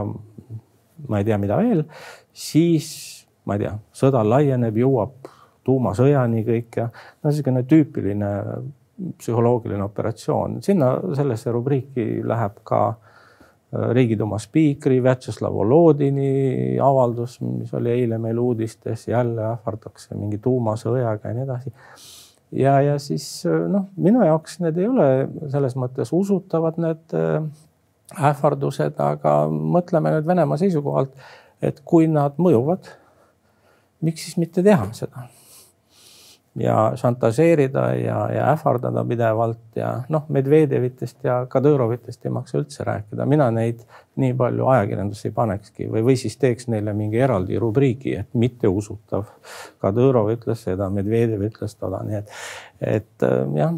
ma 1.08 1.20
ei 1.20 1.24
tea, 1.24 1.38
mida 1.40 1.56
veel, 1.60 1.84
siis 2.32 2.88
ma 3.44 3.56
ei 3.56 3.64
tea, 3.64 3.74
sõda 3.92 4.22
laieneb, 4.26 4.76
jõuab 4.80 5.30
tuumasõjani 5.64 6.44
kõik 6.44 6.80
ja 6.80 6.88
no 6.90 7.30
niisugune 7.30 7.64
tüüpiline 7.68 8.30
psühholoogiline 9.18 9.84
operatsioon, 9.84 10.60
sinna 10.62 10.94
sellesse 11.16 11.52
rubriiki 11.52 12.22
läheb 12.24 12.60
ka 12.68 12.82
äh, 12.92 13.88
riigiduuma 13.96 14.38
spiikri 14.38 15.00
Vjatšeslav 15.02 15.56
Volodini 15.56 16.76
avaldus, 16.82 17.40
mis 17.42 17.72
oli 17.74 17.90
eile 17.96 18.20
meil 18.22 18.38
uudistes, 18.38 19.08
jälle 19.08 19.48
ähvardakse 19.50 20.18
mingi 20.18 20.38
tuumasõjaga 20.44 21.32
ja 21.32 21.38
nii 21.38 21.48
edasi 21.48 21.74
ja, 22.54 22.78
ja 22.84 22.96
siis 23.02 23.26
noh, 23.46 23.88
minu 23.96 24.24
jaoks 24.26 24.60
need 24.64 24.78
ei 24.80 24.88
ole 24.90 25.08
selles 25.52 25.76
mõttes 25.78 26.12
usutavad, 26.14 26.78
need 26.82 27.16
äh, 27.18 27.38
ähvardused, 28.30 28.98
aga 29.00 29.36
mõtleme 29.50 30.16
nüüd 30.16 30.28
Venemaa 30.28 30.60
seisukohalt, 30.60 31.14
et 31.64 31.80
kui 31.86 32.08
nad 32.10 32.36
mõjuvad, 32.42 32.90
miks 34.04 34.28
siis 34.28 34.38
mitte 34.40 34.62
teha 34.64 34.90
seda 34.96 35.28
ja 36.58 36.92
šantažeerida 36.96 37.84
ja, 37.98 38.18
ja 38.32 38.50
ähvardada 38.52 39.04
pidevalt 39.04 39.78
ja 39.78 39.90
noh, 40.08 40.26
Medvedjevitest 40.28 41.24
ja 41.24 41.40
Kadırovitest 41.50 42.26
ei 42.26 42.34
maksa 42.34 42.58
üldse 42.60 42.86
rääkida, 42.86 43.26
mina 43.26 43.48
neid 43.54 43.82
nii 44.20 44.34
palju 44.38 44.68
ajakirjandusse 44.70 45.28
ei 45.28 45.34
panekski 45.34 45.88
või, 45.90 46.04
või 46.10 46.18
siis 46.20 46.36
teeks 46.38 46.68
neile 46.70 46.94
mingi 46.94 47.18
eraldi 47.18 47.58
rubriigi, 47.58 48.14
et 48.22 48.38
mitteusutav. 48.38 49.26
Kadõrov 49.82 50.30
ütles 50.36 50.62
seda, 50.68 50.90
Medvedjev 50.94 51.42
ütles 51.48 51.74
toda, 51.80 52.04
nii 52.06 52.20
et, 52.22 52.38
et 53.00 53.26
äh, 53.26 53.42
jah 53.58 53.74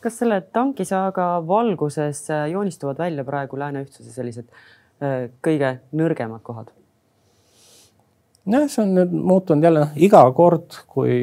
kas 0.00 0.14
selle 0.16 0.40
tankisaaga 0.52 1.24
valguses 1.46 2.22
joonistuvad 2.52 2.98
välja 2.98 3.24
praegu 3.24 3.58
lääne 3.60 3.84
ühtsuse 3.84 4.12
sellised 4.14 4.48
äh, 4.48 5.28
kõige 5.44 5.76
nõrgemad 5.92 6.40
kohad? 6.44 6.72
Jah, 8.46 8.66
see 8.68 8.82
on 8.82 8.94
nüüd 8.96 9.12
muutunud 9.12 9.64
jälle 9.64 9.82
noh, 9.84 9.96
iga 10.00 10.22
kord, 10.36 10.76
kui 10.90 11.14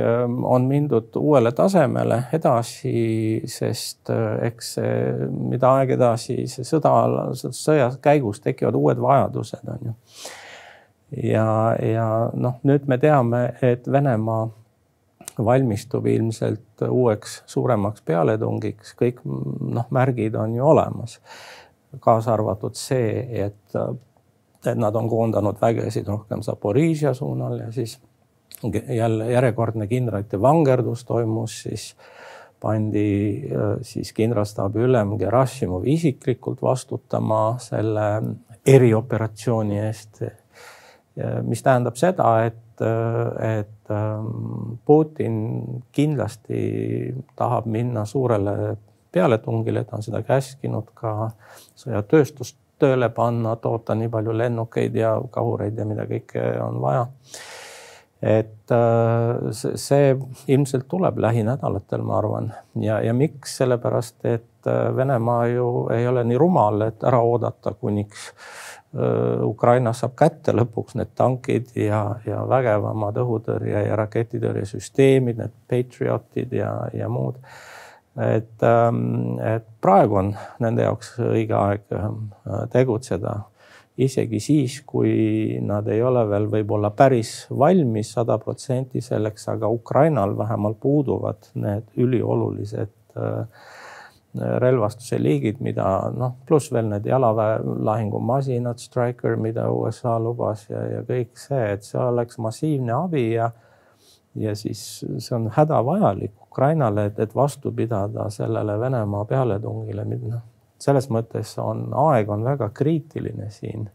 ähm, 0.00 0.42
on 0.44 0.66
mindud 0.68 1.16
uuele 1.20 1.52
tasemele 1.56 2.22
edasi, 2.36 3.42
sest 3.50 4.12
äh, 4.12 4.48
eks 4.50 4.74
see, 4.78 5.30
mida 5.52 5.72
aeg 5.78 5.94
edasi, 5.96 6.42
see 6.50 6.66
sõda, 6.68 6.92
sõja 7.34 7.90
käigus 8.02 8.42
tekivad 8.44 8.76
uued 8.78 9.00
vajadused, 9.02 9.64
on 9.72 9.90
ju. 9.90 9.96
ja, 11.30 11.48
ja 11.80 12.06
noh, 12.34 12.60
nüüd 12.66 12.88
me 12.90 13.00
teame, 13.02 13.48
et 13.64 13.88
Venemaa 13.90 14.46
valmistub 15.44 16.06
ilmselt 16.08 16.86
uueks 16.88 17.42
suuremaks 17.50 18.04
pealetungiks, 18.08 18.94
kõik 18.96 19.22
noh, 19.24 19.88
märgid 19.92 20.36
on 20.36 20.54
ju 20.56 20.64
olemas. 20.64 21.20
kaasa 22.00 22.34
arvatud 22.34 22.76
see, 22.76 23.24
et 23.44 23.76
et 24.66 24.78
nad 24.78 24.94
on 24.94 25.08
koondanud 25.08 25.60
vägesid 25.60 26.08
rohkem 26.08 26.42
Zaporižia 26.42 27.14
suunal 27.14 27.58
ja 27.60 27.72
siis 27.72 27.98
jälle 28.88 29.30
järjekordne 29.32 29.86
kindralite 29.86 30.40
vangerdus 30.40 31.04
toimus, 31.04 31.62
siis 31.62 31.96
pandi 32.60 33.42
äh, 33.52 33.76
siis 33.82 34.12
kindralstaabi 34.12 34.80
ülem 34.86 35.16
Gerasimov 35.18 35.86
isiklikult 35.86 36.62
vastutama 36.62 37.56
selle 37.58 38.06
erioperatsiooni 38.66 39.78
eest. 39.78 40.22
mis 41.42 41.62
tähendab 41.62 41.96
seda, 41.96 42.44
et, 42.44 42.80
äh, 42.84 43.60
et 43.60 43.90
ähm, 43.90 44.76
Putin 44.84 45.36
kindlasti 45.92 47.14
tahab 47.36 47.66
minna 47.66 48.04
suurele 48.04 48.76
pealetungile, 49.12 49.84
ta 49.84 49.96
on 49.96 50.04
seda 50.04 50.20
käskinud 50.22 50.90
ka 50.94 51.30
sõjatööstust 51.72 52.58
tööle 52.78 53.08
panna, 53.14 53.56
toota 53.60 53.94
nii 53.96 54.08
palju 54.12 54.34
lennukeid 54.36 54.96
ja 54.96 55.14
kahureid 55.32 55.78
ja 55.78 55.86
mida 55.88 56.06
kõike 56.08 56.42
on 56.62 56.80
vaja. 56.82 57.06
et 58.22 58.72
äh, 58.72 59.50
see 59.52 60.16
ilmselt 60.48 60.86
tuleb 60.88 61.18
lähinädalatel, 61.20 62.02
ma 62.02 62.16
arvan. 62.18 62.48
Ja, 62.80 62.96
ja 63.04 63.12
miks, 63.14 63.58
sellepärast 63.60 64.24
et 64.24 64.66
äh, 64.66 64.96
Venemaa 64.96 65.46
ju 65.52 65.66
ei 65.94 66.08
ole 66.08 66.24
nii 66.24 66.38
rumal, 66.40 66.80
et 66.88 67.04
ära 67.04 67.20
oodata, 67.20 67.74
kuniks 67.76 68.30
äh, 68.32 69.44
Ukraina 69.44 69.92
saab 69.92 70.16
kätte 70.16 70.56
lõpuks 70.56 70.96
need 70.96 71.12
tankid 71.14 71.76
ja, 71.76 72.02
ja 72.26 72.40
vägevamad 72.48 73.20
õhutõrje 73.20 73.84
ja 73.86 74.00
raketitõrjesüsteemid, 74.00 75.44
need 75.44 75.56
Patriotid 75.68 76.56
ja, 76.56 76.72
ja 76.96 77.12
muud 77.12 77.36
et, 78.16 78.62
ähm, 78.62 79.36
et 79.42 79.66
praegu 79.80 80.20
on 80.22 80.32
nende 80.62 80.86
jaoks 80.86 81.16
õige 81.20 81.56
aeg 81.58 81.96
ähm, 81.96 82.30
tegutseda. 82.72 83.42
isegi 83.96 84.40
siis, 84.44 84.82
kui 84.84 85.56
nad 85.64 85.86
ei 85.88 86.02
ole 86.04 86.26
veel 86.28 86.50
võib-olla 86.52 86.90
päris 86.92 87.46
valmis 87.48 88.10
sada 88.12 88.36
protsenti 88.38 89.00
selleks, 89.00 89.48
aga 89.48 89.68
Ukrainal 89.72 90.36
vähemalt 90.36 90.80
puuduvad 90.80 91.48
need 91.54 91.88
üliolulised 91.96 92.92
äh, 93.16 93.46
relvastuse 94.36 95.18
liigid, 95.22 95.60
mida 95.64 96.10
noh, 96.12 96.34
pluss 96.46 96.72
veel 96.72 96.90
need 96.90 97.06
jalaväe 97.08 97.60
lahingumasinad, 97.88 98.80
Striker, 98.80 99.36
mida 99.40 99.70
USA 99.72 100.18
lubas 100.20 100.66
ja, 100.68 100.82
ja 100.90 101.04
kõik 101.06 101.32
see, 101.40 101.62
et 101.72 101.86
see 101.86 102.00
oleks 102.00 102.36
massiivne 102.42 102.92
abi 102.96 103.30
ja 103.36 103.50
ja 104.36 104.54
siis 104.56 105.04
see 105.18 105.36
on 105.36 105.50
hädavajalik 105.52 106.32
Ukrainale, 106.50 107.06
et, 107.10 107.18
et 107.20 107.34
vastu 107.34 107.72
pidada 107.72 108.30
sellele 108.30 108.78
Venemaa 108.80 109.24
pealetungile, 109.28 110.04
noh, 110.04 110.40
selles 110.80 111.10
mõttes 111.12 111.56
on 111.60 111.88
aeg 112.06 112.30
on 112.30 112.44
väga 112.44 112.70
kriitiline 112.74 113.50
siin. 113.50 113.88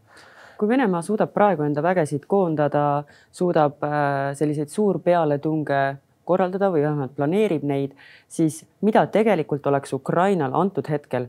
kui 0.58 0.68
Venemaa 0.68 1.02
suudab 1.02 1.32
praegu 1.34 1.62
enda 1.66 1.82
vägesid 1.82 2.26
koondada, 2.30 3.04
suudab 3.32 3.82
äh, 3.82 4.30
selliseid 4.38 4.70
suurpealetunge 4.70 5.82
korraldada 6.24 6.70
või 6.70 6.84
vähemalt 6.84 7.16
planeerib 7.16 7.64
neid, 7.66 7.96
siis 8.28 8.62
mida 8.80 9.06
tegelikult 9.06 9.66
oleks 9.66 9.92
Ukrainal 9.92 10.54
antud 10.54 10.86
hetkel 10.88 11.26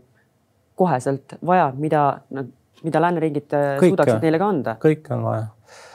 koheselt 0.75 1.33
vaja, 1.45 1.71
mida 1.77 2.03
nad, 2.29 2.53
mida 2.83 3.01
lääneriigid 3.01 3.57
äh, 3.57 3.73
suudaksid 3.79 4.21
neile 4.21 4.41
ka 4.41 4.53
anda? 4.53 4.77
kõike 4.81 5.17
on 5.17 5.25
vaja 5.25 5.49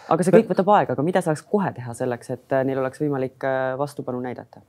aga 0.08 0.24
see 0.24 0.34
kõik 0.34 0.50
võtab 0.52 0.72
aega, 0.74 0.96
aga 0.96 1.04
mida 1.06 1.22
saaks 1.24 1.44
kohe 1.48 1.70
teha 1.76 1.94
selleks, 1.96 2.32
et 2.34 2.56
äh, 2.56 2.64
neil 2.66 2.80
oleks 2.82 3.00
võimalik 3.02 3.44
äh, 3.46 3.76
vastupanu 3.80 4.20
näidata? 4.24 4.64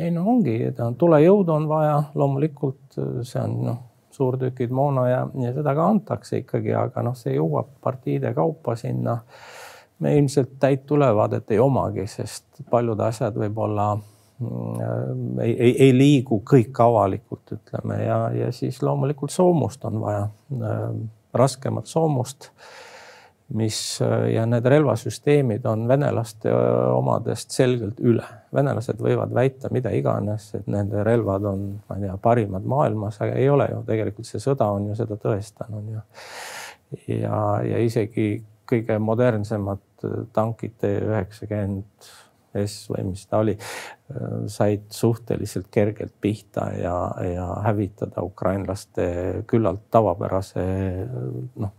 ei 0.00 0.10
no 0.14 0.24
ongi, 0.32 0.56
tulejõudu 0.98 1.52
on 1.52 1.66
vaja, 1.68 1.96
loomulikult 2.16 2.98
äh, 2.98 3.20
see 3.28 3.42
on 3.42 3.56
noh, 3.68 3.80
suurtükid 4.14 4.72
moona 4.74 5.06
ja, 5.08 5.24
ja 5.44 5.54
seda 5.56 5.74
ka 5.76 5.88
antakse 5.94 6.42
ikkagi, 6.42 6.72
aga 6.76 7.04
noh, 7.06 7.16
see 7.18 7.36
jõuab 7.36 7.76
partiide 7.84 8.32
kaupa 8.36 8.76
sinna. 8.76 9.20
me 10.00 10.14
ilmselt 10.16 10.56
täit 10.60 10.90
ülevaadet 10.90 11.50
ei 11.52 11.58
omagi, 11.60 12.06
sest 12.08 12.64
paljud 12.70 13.00
asjad 13.04 13.36
võib-olla 13.36 13.92
ei, 15.44 15.52
ei, 15.52 15.72
ei 15.84 15.90
liigu 15.92 16.38
kõik 16.48 16.78
avalikult, 16.80 17.52
ütleme 17.52 17.98
ja, 18.00 18.20
ja 18.32 18.52
siis 18.56 18.80
loomulikult 18.82 19.30
soomust 19.30 19.84
on 19.84 20.00
vaja, 20.00 20.22
raskemat 21.36 21.86
soomust 21.86 22.48
mis 23.54 23.78
ja 24.30 24.44
need 24.46 24.66
relvasüsteemid 24.70 25.64
on 25.66 25.86
venelaste 25.90 26.52
omadest 26.94 27.50
selgelt 27.54 27.98
üle. 28.00 28.26
venelased 28.54 29.00
võivad 29.02 29.34
väita 29.34 29.70
mida 29.74 29.90
iganes, 29.94 30.52
et 30.54 30.68
nende 30.70 31.04
relvad 31.06 31.46
on, 31.50 31.66
ma 31.88 31.98
ei 31.98 32.06
tea, 32.06 32.16
parimad 32.22 32.66
maailmas, 32.66 33.20
aga 33.20 33.34
ei 33.38 33.48
ole 33.50 33.68
ju 33.72 33.82
tegelikult 33.86 34.26
see 34.26 34.42
sõda 34.42 34.70
on 34.74 34.90
ju 34.90 34.98
seda 34.98 35.18
tõestanud 35.18 35.92
ja 35.94 36.06
ja, 37.06 37.36
ja 37.66 37.78
isegi 37.82 38.32
kõige 38.70 38.98
modernsemad 39.02 40.02
tankid 40.34 40.76
T 40.80 40.90
üheksakümmend 41.04 42.10
S 42.60 42.88
või 42.90 43.04
mis 43.12 43.22
ta 43.30 43.38
oli, 43.44 43.54
said 44.50 44.88
suhteliselt 44.90 45.68
kergelt 45.70 46.16
pihta 46.20 46.66
ja, 46.74 46.96
ja 47.22 47.46
hävitada 47.66 48.24
ukrainlaste 48.26 49.06
küllalt 49.50 49.84
tavapärase 49.94 50.64
noh, 51.62 51.74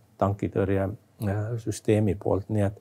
tankitõrjesüsteemi 1.22 2.16
poolt, 2.20 2.50
nii 2.50 2.66
et 2.68 2.78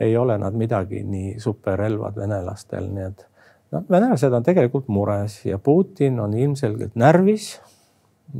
ei 0.00 0.16
ole 0.16 0.38
nad 0.38 0.54
midagi 0.58 1.02
nii 1.06 1.36
superrelvad 1.40 2.16
venelastel, 2.16 2.88
nii 2.92 3.04
et 3.04 3.26
noh, 3.72 3.84
venelased 3.90 4.32
on 4.32 4.46
tegelikult 4.46 4.88
mures 4.88 5.42
ja 5.46 5.58
Putin 5.58 6.20
on 6.20 6.34
ilmselgelt 6.34 6.96
närvis 6.98 7.54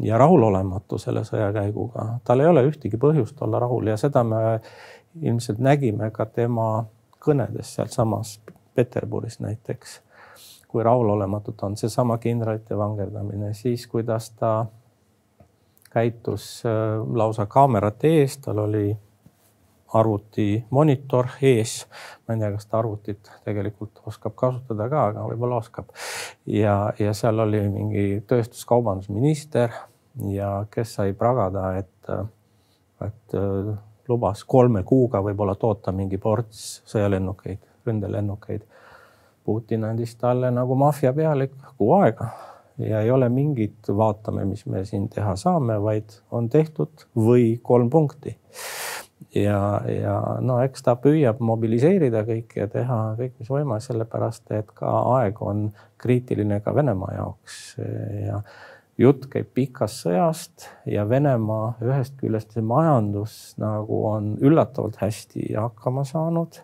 ja 0.00 0.18
rahulolematu 0.18 0.98
selle 0.98 1.24
sõjakäiguga. 1.28 2.06
tal 2.24 2.40
ei 2.40 2.46
ole 2.46 2.64
ühtegi 2.68 2.98
põhjust 2.98 3.42
olla 3.44 3.60
rahul 3.62 3.86
ja 3.86 3.96
seda 3.96 4.24
me 4.24 4.60
ilmselt 5.20 5.58
nägime 5.58 6.10
ka 6.10 6.26
tema 6.26 6.86
kõnedes 7.20 7.76
sealsamas 7.76 8.40
Peterburis 8.74 9.40
näiteks. 9.40 10.00
kui 10.72 10.82
rahulolematult 10.82 11.62
on 11.62 11.74
seesama 11.76 12.16
kindralite 12.18 12.76
vangerdamine, 12.78 13.54
siis 13.54 13.86
kuidas 13.86 14.30
ta 14.30 14.66
käitus 15.90 16.62
äh, 16.66 16.72
lausa 17.16 17.46
kaamerate 17.46 18.08
ees, 18.08 18.38
tal 18.38 18.58
oli 18.58 18.96
arvuti 19.99 20.64
monitor 20.70 21.28
ees. 21.42 21.87
ma 22.26 22.34
ei 22.34 22.40
tea, 22.40 22.50
kas 22.54 22.66
ta 22.66 22.78
arvutit 22.78 23.30
tegelikult 23.44 24.02
oskab 24.08 24.34
kasutada 24.38 24.88
ka, 24.88 25.06
aga 25.12 25.25
võib-olla 25.30 25.61
oskab. 25.62 25.92
ja, 26.46 26.92
ja 26.99 27.14
seal 27.14 27.40
oli 27.44 27.62
mingi 27.68 28.06
tööstuskaubandusminister 28.26 29.72
ja 30.32 30.52
kes 30.70 30.94
sai 30.99 31.12
pragada, 31.16 31.72
et, 31.78 32.12
et 33.06 33.37
äh, 33.38 33.75
lubas 34.08 34.44
kolme 34.44 34.82
kuuga 34.82 35.22
võib-olla 35.25 35.56
toota 35.56 35.92
mingi 35.92 36.18
ports 36.18 36.82
sõjalennukeid, 36.90 37.61
ründelennukeid. 37.87 38.64
Putin 39.42 39.84
andis 39.88 40.14
talle 40.16 40.52
nagu 40.54 40.75
maffia 40.78 41.11
pealik 41.12 41.54
kuu 41.76 41.96
aega 41.99 42.30
ja 42.78 43.00
ei 43.00 43.11
ole 43.11 43.28
mingit 43.28 43.88
vaatame, 43.88 44.44
mis 44.44 44.66
me 44.66 44.84
siin 44.84 45.08
teha 45.12 45.34
saame, 45.37 45.76
vaid 45.82 46.14
on 46.30 46.49
tehtud 46.49 47.06
või 47.16 47.58
kolm 47.62 47.90
punkti. 47.90 48.37
Ja, 49.34 49.60
ja 49.88 50.16
no 50.40 50.58
eks 50.64 50.84
ta 50.86 50.96
püüab 51.00 51.40
mobiliseerida 51.44 52.24
kõike 52.28 52.64
ja 52.64 52.68
teha 52.70 52.98
kõik, 53.18 53.38
mis 53.38 53.52
võimalik, 53.52 53.86
sellepärast 53.86 54.52
et 54.58 54.74
ka 54.76 54.92
aeg 55.16 55.40
on 55.42 55.70
kriitiline 56.02 56.60
ka 56.64 56.74
Venemaa 56.74 57.16
jaoks 57.16 57.62
ja 58.26 58.42
jutt 59.00 59.26
käib 59.32 59.48
pikast 59.54 60.04
sõjast 60.04 60.68
ja 60.88 61.06
Venemaa 61.08 61.74
ühest 61.84 62.18
küljest 62.20 62.52
see 62.54 62.64
majandus 62.64 63.54
nagu 63.60 64.02
on 64.10 64.34
üllatavalt 64.42 65.00
hästi 65.02 65.52
hakkama 65.56 66.04
saanud. 66.08 66.60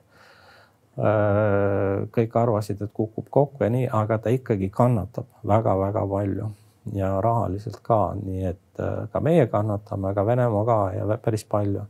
Äh, 0.98 2.08
kõik 2.10 2.32
arvasid, 2.34 2.80
et 2.82 2.90
kukub 2.90 3.28
kokku 3.30 3.62
ja 3.62 3.70
nii, 3.70 3.84
aga 3.94 4.16
ta 4.18 4.32
ikkagi 4.34 4.66
kannatab 4.74 5.28
väga-väga 5.46 6.02
palju 6.10 6.48
ja 6.96 7.12
rahaliselt 7.22 7.78
ka, 7.86 8.16
nii 8.18 8.48
et 8.50 8.82
äh, 8.82 9.04
ka 9.12 9.22
meie 9.22 9.46
kannatame, 9.46 10.10
aga 10.10 10.24
Venemaa 10.26 10.64
ka 10.66 10.78
ja 10.96 11.18
päris 11.22 11.46
palju. 11.46 11.86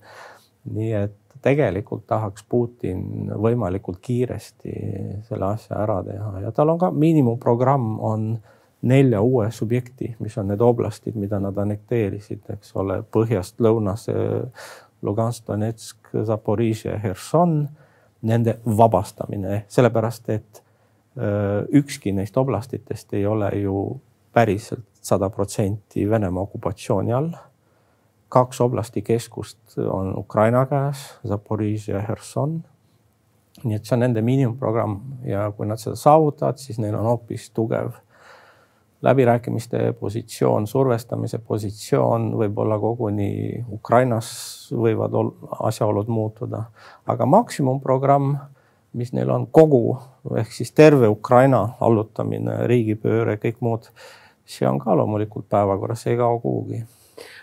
Nii 0.74 0.92
et 0.92 1.16
tegelikult 1.42 2.06
tahaks 2.10 2.44
Putin 2.48 3.30
võimalikult 3.30 4.00
kiiresti 4.02 4.72
selle 5.28 5.52
asja 5.52 5.78
ära 5.82 6.00
teha 6.06 6.40
ja 6.42 6.52
tal 6.52 6.74
on 6.74 6.80
ka 6.80 6.90
miinimumprogramm 6.90 7.98
on 8.00 8.30
nelja 8.82 9.20
uue 9.20 9.50
subjekti, 9.50 10.14
mis 10.22 10.38
on 10.38 10.52
need 10.52 10.62
oblastid, 10.62 11.16
mida 11.18 11.40
nad 11.42 11.56
annekteerisid, 11.58 12.44
eks 12.54 12.74
ole, 12.78 13.00
põhjast 13.02 13.58
lõunasse 13.62 14.14
Lugansk, 15.02 15.46
Donetsk, 15.46 16.12
Zaporižje, 16.26 16.94
Herson, 17.02 17.60
nende 18.22 18.58
vabastamine, 18.66 19.64
sellepärast 19.70 20.30
et 20.34 20.62
öö, 21.18 21.64
ükski 21.80 22.12
neist 22.14 22.36
oblastitest 22.36 23.14
ei 23.14 23.26
ole 23.26 23.50
ju 23.62 24.00
päriselt 24.34 24.86
sada 25.02 25.30
protsenti 25.30 26.10
Venemaa 26.10 26.42
okupatsiooni 26.42 27.12
all. 27.12 27.30
Kaks 28.28 28.60
oblasti 28.60 29.02
keskust 29.02 29.78
on 29.78 30.12
Ukraina 30.18 30.66
käes, 30.66 31.04
Zaporižje 31.26 31.94
ja 31.94 32.02
Herson. 32.08 32.64
nii 33.64 33.74
et 33.74 33.88
see 33.88 33.96
on 33.96 34.04
nende 34.04 34.22
miinimumprogramm 34.22 35.00
ja 35.26 35.48
kui 35.56 35.66
nad 35.66 35.80
seda 35.82 35.96
saavutavad, 35.98 36.60
siis 36.62 36.78
neil 36.78 36.94
on 36.94 37.08
hoopis 37.10 37.48
tugev 37.50 37.96
läbirääkimiste 39.02 39.92
positsioon, 40.00 40.66
survestamise 40.66 41.38
positsioon, 41.38 42.32
võib-olla 42.38 42.78
koguni 42.78 43.64
Ukrainas 43.72 44.28
võivad 44.74 45.14
asjaolud 45.70 46.10
muutuda, 46.10 46.64
aga 47.06 47.26
maksimumprogramm, 47.26 48.36
mis 48.92 49.12
neil 49.12 49.30
on 49.30 49.46
kogu 49.46 49.98
ehk 50.36 50.52
siis 50.52 50.72
terve 50.72 51.08
Ukraina 51.08 51.68
allutamine, 51.80 52.66
riigipööre, 52.66 53.38
kõik 53.42 53.60
muud, 53.60 53.90
see 54.46 54.66
on 54.68 54.78
ka 54.82 54.96
loomulikult 54.96 55.48
päevakorras, 55.48 56.06
ei 56.06 56.16
kao 56.16 56.40
kuhugi. 56.42 56.82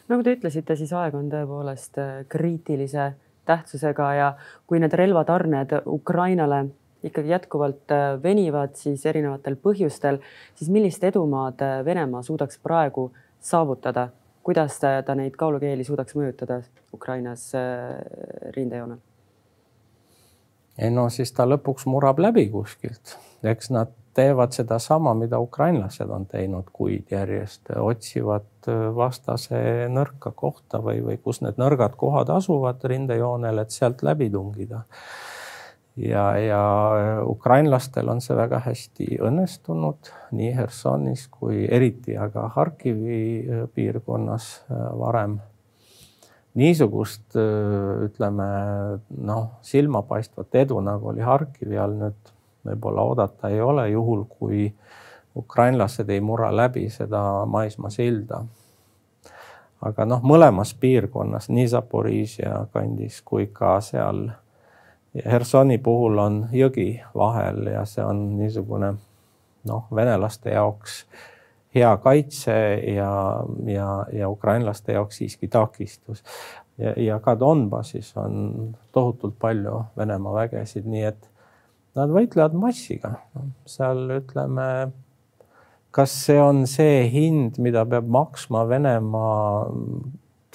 Nagu 0.10 0.24
te 0.24 0.36
ütlesite, 0.38 0.76
siis 0.76 0.94
aeg 0.94 1.16
on 1.18 1.30
tõepoolest 1.32 2.00
kriitilise 2.30 3.14
tähtsusega 3.46 4.14
ja 4.14 4.34
kui 4.68 4.80
need 4.82 4.94
relvatarned 4.94 5.80
Ukrainale 5.86 6.66
ikkagi 7.06 7.30
jätkuvalt 7.30 7.92
äh, 7.92 8.24
venivad 8.24 8.76
siis 8.76 9.06
erinevatel 9.06 9.56
põhjustel, 9.62 10.20
siis 10.56 10.72
millist 10.74 11.04
edumaad 11.04 11.62
äh, 11.62 11.80
Venemaa 11.86 12.24
suudaks 12.26 12.60
praegu 12.64 13.12
saavutada, 13.40 14.08
kuidas 14.44 14.80
ta 14.80 15.16
neid 15.16 15.36
kaalukeeli 15.38 15.84
suudaks 15.84 16.18
mõjutada 16.18 16.62
Ukrainas 16.94 17.52
äh, 17.56 18.00
rindejoonel? 18.58 19.04
ei 20.78 20.90
no 20.92 21.06
siis 21.10 21.32
ta 21.32 21.46
lõpuks 21.48 21.86
murrab 21.88 22.20
läbi 22.20 22.50
kuskilt, 22.52 23.16
eks 23.44 23.70
nad 23.72 23.94
teevad 24.16 24.56
sedasama, 24.56 25.14
mida 25.18 25.40
ukrainlased 25.44 26.10
on 26.10 26.26
teinud 26.32 26.72
kuid 26.74 27.12
järjest, 27.12 27.74
otsivad 27.76 28.70
vastase 28.96 29.60
nõrka 29.92 30.32
kohta 30.36 30.80
või, 30.82 31.04
või 31.06 31.20
kus 31.22 31.44
need 31.44 31.60
nõrgad 31.62 31.98
kohad 32.00 32.32
asuvad 32.34 32.84
rindejoonel, 32.84 33.62
et 33.62 33.76
sealt 33.76 34.04
läbi 34.08 34.32
tungida 34.34 34.86
ja, 35.96 36.38
ja 36.38 36.62
ukrainlastel 37.26 38.10
on 38.12 38.22
see 38.24 38.36
väga 38.38 38.60
hästi 38.66 39.20
õnnestunud 39.24 40.12
nii 40.36 40.52
Hersonis 40.56 41.28
kui 41.32 41.66
eriti 41.72 42.18
aga 42.20 42.50
Harkivi 42.56 43.20
äh, 43.42 43.66
piirkonnas 43.74 44.50
äh, 44.70 44.88
varem. 45.00 45.40
niisugust 46.56 47.36
äh, 47.36 48.06
ütleme 48.08 48.48
noh, 49.10 49.50
silmapaistvat 49.62 50.56
edu 50.64 50.80
nagu 50.82 51.14
oli 51.14 51.24
Harkivi 51.24 51.80
all 51.80 51.96
nüüd 52.00 52.35
võib-olla 52.66 53.02
oodata 53.02 53.50
ei 53.50 53.62
ole, 53.62 53.90
juhul 53.90 54.24
kui 54.30 54.68
ukrainlased 55.36 56.10
ei 56.10 56.22
murra 56.22 56.56
läbi 56.56 56.90
seda 56.90 57.46
maismaasilda. 57.46 58.44
aga 59.86 60.06
noh, 60.06 60.24
mõlemas 60.24 60.74
piirkonnas, 60.80 61.50
nii 61.50 61.68
Zaporižja 61.68 62.66
kandis 62.74 63.22
kui 63.22 63.48
ka 63.54 63.80
seal 63.82 64.30
Hersoni 65.26 65.78
puhul 65.78 66.18
on 66.20 66.42
jõgi 66.52 67.02
vahel 67.16 67.68
ja 67.72 67.86
see 67.86 68.04
on 68.04 68.26
niisugune 68.40 68.96
noh, 69.70 69.88
venelaste 69.96 70.52
jaoks 70.56 71.06
hea 71.76 71.92
kaitse 72.04 72.56
ja, 72.96 73.44
ja, 73.68 73.90
ja 74.14 74.30
ukrainlaste 74.30 74.94
jaoks 74.94 75.18
siiski 75.18 75.48
takistus. 75.48 76.24
ja 76.98 77.20
ka 77.20 77.40
Donbassis 77.40 78.18
on 78.18 78.76
tohutult 78.92 79.40
palju 79.40 79.84
Venemaa 79.98 80.34
vägesid, 80.34 80.88
nii 80.88 81.04
et 81.04 81.30
nad 81.96 82.12
võitlevad 82.12 82.56
massiga. 82.60 83.16
seal 83.66 84.04
ütleme, 84.18 84.68
kas 85.96 86.14
see 86.26 86.38
on 86.42 86.66
see 86.70 87.06
hind, 87.12 87.60
mida 87.64 87.86
peab 87.88 88.10
maksma 88.12 88.66
Venemaa 88.70 89.66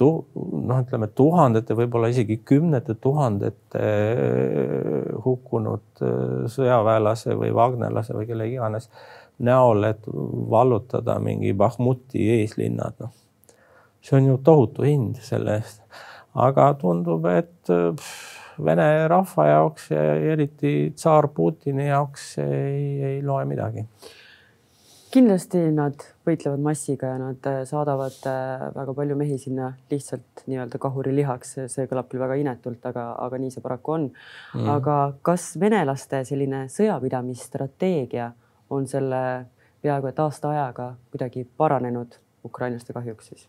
noh, 0.01 0.81
ütleme 0.81 1.09
tuhandete, 1.17 1.77
võib-olla 1.77 2.11
isegi 2.13 2.39
kümnete 2.47 2.97
tuhandete 3.01 3.81
eh, 3.85 5.09
hukkunud 5.25 6.05
eh, 6.05 6.45
sõjaväelase 6.53 7.37
või 7.39 7.53
vagnelase 7.57 8.17
või 8.17 8.29
kelle 8.31 8.49
iganes 8.49 8.89
näol, 9.41 9.85
et 9.89 10.05
vallutada 10.51 11.17
mingi 11.23 11.53
Bahmuti 11.57 12.27
eeslinnad, 12.37 12.99
noh. 13.01 13.13
see 14.05 14.19
on 14.19 14.33
ju 14.33 14.41
tohutu 14.45 14.85
hind 14.85 15.21
selle 15.25 15.61
eest. 15.61 15.81
aga 16.35 16.71
tundub, 16.81 17.25
et 17.27 17.69
pff, 17.69 18.40
Vene 18.59 19.09
rahva 19.09 19.47
jaoks 19.47 19.91
ja 19.93 20.03
eriti 20.33 20.93
tsaar 20.97 21.29
Putini 21.35 21.87
jaoks 21.89 22.33
ei, 22.43 23.03
ei 23.05 23.23
loe 23.23 23.45
midagi. 23.49 23.87
Kindlasti 25.11 25.59
nad 25.75 26.05
võitlevad 26.27 26.63
massiga 26.63 27.09
ja 27.11 27.19
nad 27.19 27.47
äh, 27.51 27.63
saadavad 27.67 28.19
äh, 28.31 28.67
väga 28.77 28.95
palju 28.95 29.17
mehi 29.19 29.39
sinna 29.43 29.73
lihtsalt 29.91 30.45
nii-öelda 30.47 30.79
kahurilihaks, 30.79 31.57
see 31.73 31.89
kõlab 31.91 32.07
küll 32.13 32.23
väga 32.23 32.37
inetult, 32.39 32.85
aga, 32.87 33.09
aga 33.19 33.41
nii 33.43 33.51
see 33.51 33.65
paraku 33.65 33.97
on. 33.97 34.07
Mm.. 34.55 34.69
aga 34.77 34.99
kas 35.27 35.57
venelaste 35.59 36.23
selline 36.29 36.69
sõjapidamisstrateegia 36.71 38.31
on 38.71 38.87
selle 38.91 39.23
peaaegu 39.83 40.13
et 40.13 40.23
aasta 40.23 40.55
ajaga 40.55 40.93
kuidagi 41.11 41.47
paranenud 41.59 42.21
ukrainlaste 42.47 42.95
kahjuks 42.95 43.33
siis? 43.33 43.49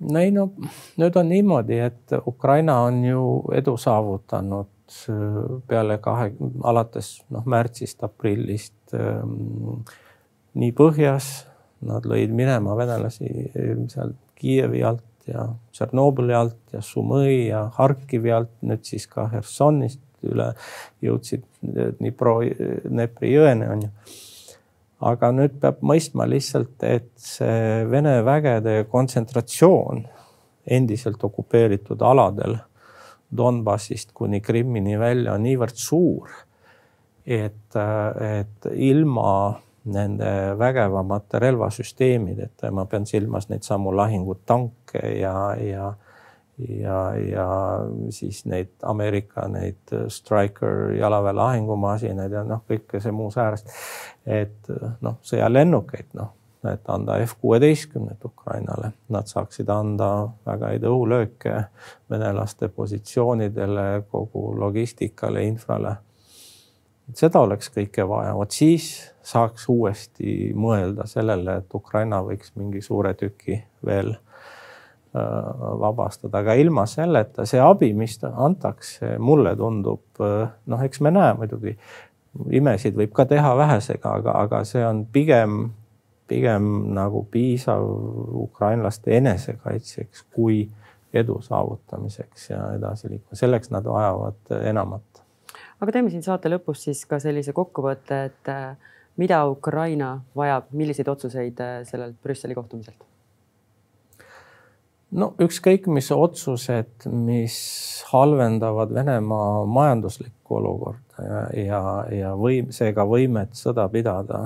No 0.00 0.20
ei 0.22 0.30
no 0.34 0.48
nüüd 1.00 1.16
on 1.18 1.28
niimoodi, 1.32 1.78
et 1.82 2.16
Ukraina 2.26 2.80
on 2.86 3.02
ju 3.04 3.22
edu 3.58 3.76
saavutanud 3.80 4.74
peale 5.68 5.98
kahe, 6.00 6.30
alates 6.64 7.18
noh, 7.34 7.44
märtsist, 7.44 8.00
aprillist 8.06 8.94
ähm, 8.96 9.82
nii 10.58 10.72
põhjas, 10.76 11.28
nad 11.84 12.08
lõid 12.08 12.32
minema 12.34 12.76
venelasi 12.78 13.28
seal 13.92 14.16
Kiievi 14.38 14.80
alt 14.86 15.04
ja 15.28 15.44
Tšernobõli 15.74 16.34
alt 16.34 16.72
ja 16.72 16.80
Sumõi 16.84 17.48
ja 17.50 17.66
Harkivi 17.76 18.32
alt, 18.32 18.54
nüüd 18.64 18.86
siis 18.86 19.06
ka 19.10 19.28
Hersonist 19.32 20.00
üle 20.26 20.52
jõudsid 21.04 21.44
Dnipro, 21.98 22.38
Dnepri 22.86 23.34
jõeni 23.34 23.68
on 23.70 23.84
ju. 23.86 23.92
Aga 25.00 25.30
nüüd 25.34 25.58
peab 25.62 25.82
mõistma 25.86 26.26
lihtsalt, 26.28 26.76
et 26.82 27.10
see 27.22 27.84
Vene 27.90 28.18
vägede 28.26 28.82
kontsentratsioon 28.90 30.02
endiselt 30.68 31.22
okupeeritud 31.24 32.02
aladel 32.02 32.58
Donbassist 33.36 34.12
kuni 34.16 34.40
Krimmini 34.40 34.98
välja 34.98 35.34
on 35.36 35.44
niivõrd 35.44 35.76
suur, 35.76 36.30
et, 37.28 37.76
et 37.76 38.68
ilma 38.72 39.32
nende 39.88 40.30
vägevamate 40.58 41.40
relvasüsteemideta, 41.42 42.72
ma 42.72 42.84
pean 42.88 43.06
silmas 43.08 43.48
neid 43.48 43.64
samu 43.64 43.92
lahingutanke 43.96 45.02
ja, 45.20 45.34
ja 45.60 45.92
ja, 46.58 47.14
ja 47.14 47.48
siis 48.10 48.44
neid 48.46 48.70
Ameerika 48.82 49.48
neid 49.48 49.94
Striker 50.08 50.92
jalaväe 50.98 51.32
lahingumasinaid 51.32 52.32
ja 52.32 52.42
noh, 52.46 52.64
kõike 52.68 53.00
see 53.02 53.14
muu 53.14 53.30
säärast. 53.34 53.70
et 54.26 54.72
noh, 55.00 55.20
sõjalennukeid, 55.22 56.10
noh 56.18 56.34
et 56.72 56.90
anda 56.90 57.14
F 57.22 57.36
kuueteistkümnet 57.40 58.24
Ukrainale, 58.24 58.90
nad 59.08 59.30
saaksid 59.30 59.68
anda 59.70 60.28
väga 60.46 60.72
häid 60.72 60.84
õhulööke 60.90 61.52
venelaste 62.10 62.68
positsioonidele, 62.68 64.02
kogu 64.10 64.50
logistikale, 64.58 65.44
infrale. 65.46 65.94
seda 67.14 67.40
oleks 67.40 67.70
kõike 67.72 68.08
vaja, 68.08 68.34
vot 68.34 68.50
siis 68.50 68.90
saaks 69.22 69.68
uuesti 69.68 70.50
mõelda 70.54 71.06
sellele, 71.06 71.60
et 71.62 71.74
Ukraina 71.74 72.20
võiks 72.26 72.50
mingi 72.56 72.82
suure 72.82 73.14
tüki 73.14 73.62
veel 73.86 74.16
äh, 74.16 74.24
vabastada, 75.14 76.42
aga 76.42 76.54
ilma 76.60 76.84
selleta 76.86 77.46
see 77.48 77.60
abi, 77.62 77.92
mis 77.96 78.18
antakse, 78.28 79.16
mulle 79.18 79.54
tundub, 79.56 80.04
äh, 80.20 80.48
noh, 80.66 80.84
eks 80.84 81.00
me 81.04 81.12
näe 81.14 81.34
muidugi, 81.38 81.74
imesid 82.54 82.96
võib 82.98 83.14
ka 83.16 83.24
teha 83.28 83.54
vähesega, 83.58 84.18
aga, 84.20 84.36
aga 84.44 84.64
see 84.68 84.84
on 84.84 85.06
pigem 85.12 85.70
pigem 86.28 86.92
nagu 86.94 87.22
piisav 87.32 87.86
ukrainlaste 88.42 89.16
enesekaitseks 89.16 90.26
kui 90.34 90.66
edu 91.16 91.38
saavutamiseks 91.42 92.50
ja 92.50 92.60
edasiliikumiseks, 92.76 93.40
selleks 93.40 93.72
nad 93.72 93.88
vajavad 93.88 94.52
enamat. 94.60 95.24
aga 95.80 95.92
teeme 95.92 96.12
siin 96.12 96.22
saate 96.22 96.52
lõpus 96.52 96.84
siis 96.84 97.04
ka 97.08 97.20
sellise 97.22 97.54
kokkuvõtte, 97.56 98.24
et 98.28 98.52
äh, 98.52 98.76
mida 99.16 99.40
Ukraina 99.48 100.18
vajab, 100.36 100.68
milliseid 100.72 101.08
otsuseid 101.08 101.60
äh, 101.64 101.78
sellelt 101.88 102.20
Brüsseli 102.22 102.54
kohtumiselt? 102.58 103.07
No 105.10 105.32
ükskõik, 105.40 105.88
mis 105.92 106.10
otsused, 106.12 107.08
mis 107.12 107.58
halvendavad 108.12 108.92
Venemaa 108.94 109.64
majanduslikku 109.66 110.56
olukorda 110.60 111.24
ja, 111.24 111.42
ja, 111.64 111.82
ja 112.12 112.32
võim, 112.36 112.72
seega 112.74 113.06
võimet 113.08 113.56
sõda 113.58 113.88
pidada 113.92 114.42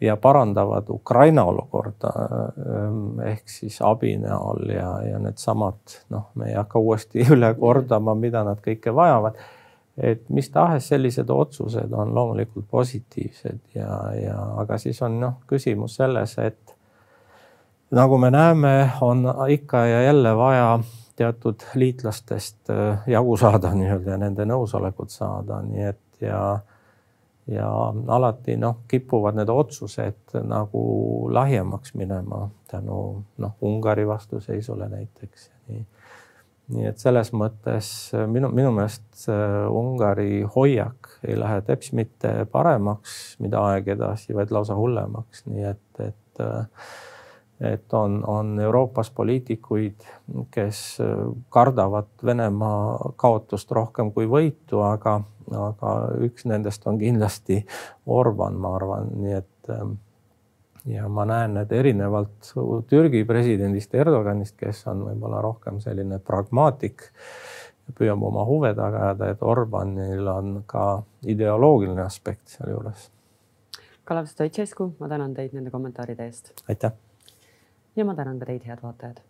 ja 0.00 0.16
parandavad 0.16 0.88
Ukraina 0.88 1.44
olukorda 1.44 2.12
ähm, 2.18 3.20
ehk 3.20 3.48
siis 3.50 3.80
abi 3.82 4.16
näol 4.18 4.70
ja, 4.70 4.92
ja 5.10 5.18
needsamad, 5.22 5.98
noh, 6.10 6.30
me 6.34 6.52
ei 6.52 6.56
hakka 6.56 6.78
uuesti 6.78 7.26
üle 7.34 7.54
kordama, 7.58 8.14
mida 8.14 8.44
nad 8.46 8.62
kõike 8.64 8.94
vajavad. 8.94 9.40
et 9.96 10.22
mis 10.32 10.48
tahes 10.50 10.86
sellised 10.88 11.30
otsused 11.30 11.92
on 11.92 12.14
loomulikult 12.14 12.64
positiivsed 12.70 13.58
ja, 13.74 13.98
ja 14.16 14.38
aga 14.62 14.78
siis 14.78 15.02
on 15.02 15.20
noh, 15.20 15.34
küsimus 15.46 15.98
selles, 16.00 16.38
et 16.38 16.71
nagu 17.92 18.18
me 18.18 18.30
näeme, 18.30 18.90
on 19.00 19.26
ikka 19.48 19.86
ja 19.86 20.02
jälle 20.02 20.36
vaja 20.36 20.78
teatud 21.16 21.60
liitlastest 21.74 22.70
äh, 22.70 22.98
jagu 23.06 23.36
saada 23.36 23.72
nii-öelda 23.78 24.16
ja 24.16 24.18
nende 24.18 24.46
nõusolekut 24.48 25.12
saada, 25.12 25.62
nii 25.62 25.88
et 25.92 26.20
ja 26.20 26.60
ja 27.50 27.68
alati 28.08 28.54
noh, 28.56 28.84
kipuvad 28.88 29.34
need 29.34 29.50
otsused 29.50 30.36
nagu 30.46 30.82
lahjemaks 31.34 31.94
minema 31.98 32.46
tänu 32.70 33.24
noh, 33.38 33.56
Ungari 33.60 34.06
vastuseisule 34.06 34.88
näiteks. 34.88 35.50
nii, 35.68 35.82
nii 36.76 36.86
et 36.86 37.02
selles 37.02 37.32
mõttes 37.34 37.88
minu, 38.30 38.48
minu 38.54 38.70
meelest 38.70 39.26
Ungari 39.68 40.44
hoiak 40.56 41.16
ei 41.26 41.34
lähe 41.38 41.60
teps 41.66 41.92
mitte 41.92 42.46
paremaks, 42.52 43.36
mida 43.42 43.64
aeg 43.72 43.90
edasi, 43.96 44.36
vaid 44.38 44.54
lausa 44.54 44.78
hullemaks, 44.78 45.42
nii 45.50 45.66
et, 45.74 46.06
et 46.06 46.46
et 47.62 47.94
on, 47.94 48.20
on 48.26 48.54
Euroopas 48.60 49.10
poliitikuid, 49.14 50.06
kes 50.50 50.98
kardavad 51.48 52.10
Venemaa 52.24 53.12
kaotust 53.16 53.70
rohkem 53.70 54.10
kui 54.12 54.26
võitu, 54.26 54.82
aga 54.86 55.20
aga 55.50 55.92
üks 56.22 56.46
nendest 56.46 56.86
on 56.86 56.98
kindlasti 57.00 57.60
Orban, 58.06 58.56
ma 58.60 58.76
arvan, 58.76 59.10
nii 59.18 59.34
et 59.36 59.70
ähm, 59.74 59.96
ja 60.88 61.08
ma 61.08 61.24
näen, 61.28 61.56
et 61.62 61.72
erinevalt 61.72 62.52
Türgi 62.90 63.24
presidendist 63.28 63.94
Erdoganist, 63.94 64.56
kes 64.58 64.84
on 64.90 65.04
võib-olla 65.06 65.42
rohkem 65.44 65.80
selline 65.82 66.18
pragmaatik, 66.22 67.08
püüab 67.98 68.22
oma 68.24 68.44
huve 68.48 68.72
taga 68.78 69.06
ajada, 69.08 69.32
et 69.34 69.42
Orbanil 69.42 70.28
on 70.30 70.52
ka 70.66 71.02
ideoloogiline 71.28 72.02
aspekt 72.04 72.56
sealjuures. 72.56 73.10
Kalev 74.04 74.26
Stoicescu, 74.30 74.92
ma 74.98 75.08
tänan 75.10 75.34
teid 75.34 75.54
nende 75.54 75.70
kommentaaride 75.70 76.26
eest. 76.26 76.54
aitäh. 76.68 76.94
Ja 77.96 78.04
ma 78.04 78.14
tänan 78.14 78.38
ka 78.38 78.46
teid, 78.46 78.64
head 78.66 78.82
vaatajad. 78.82 79.20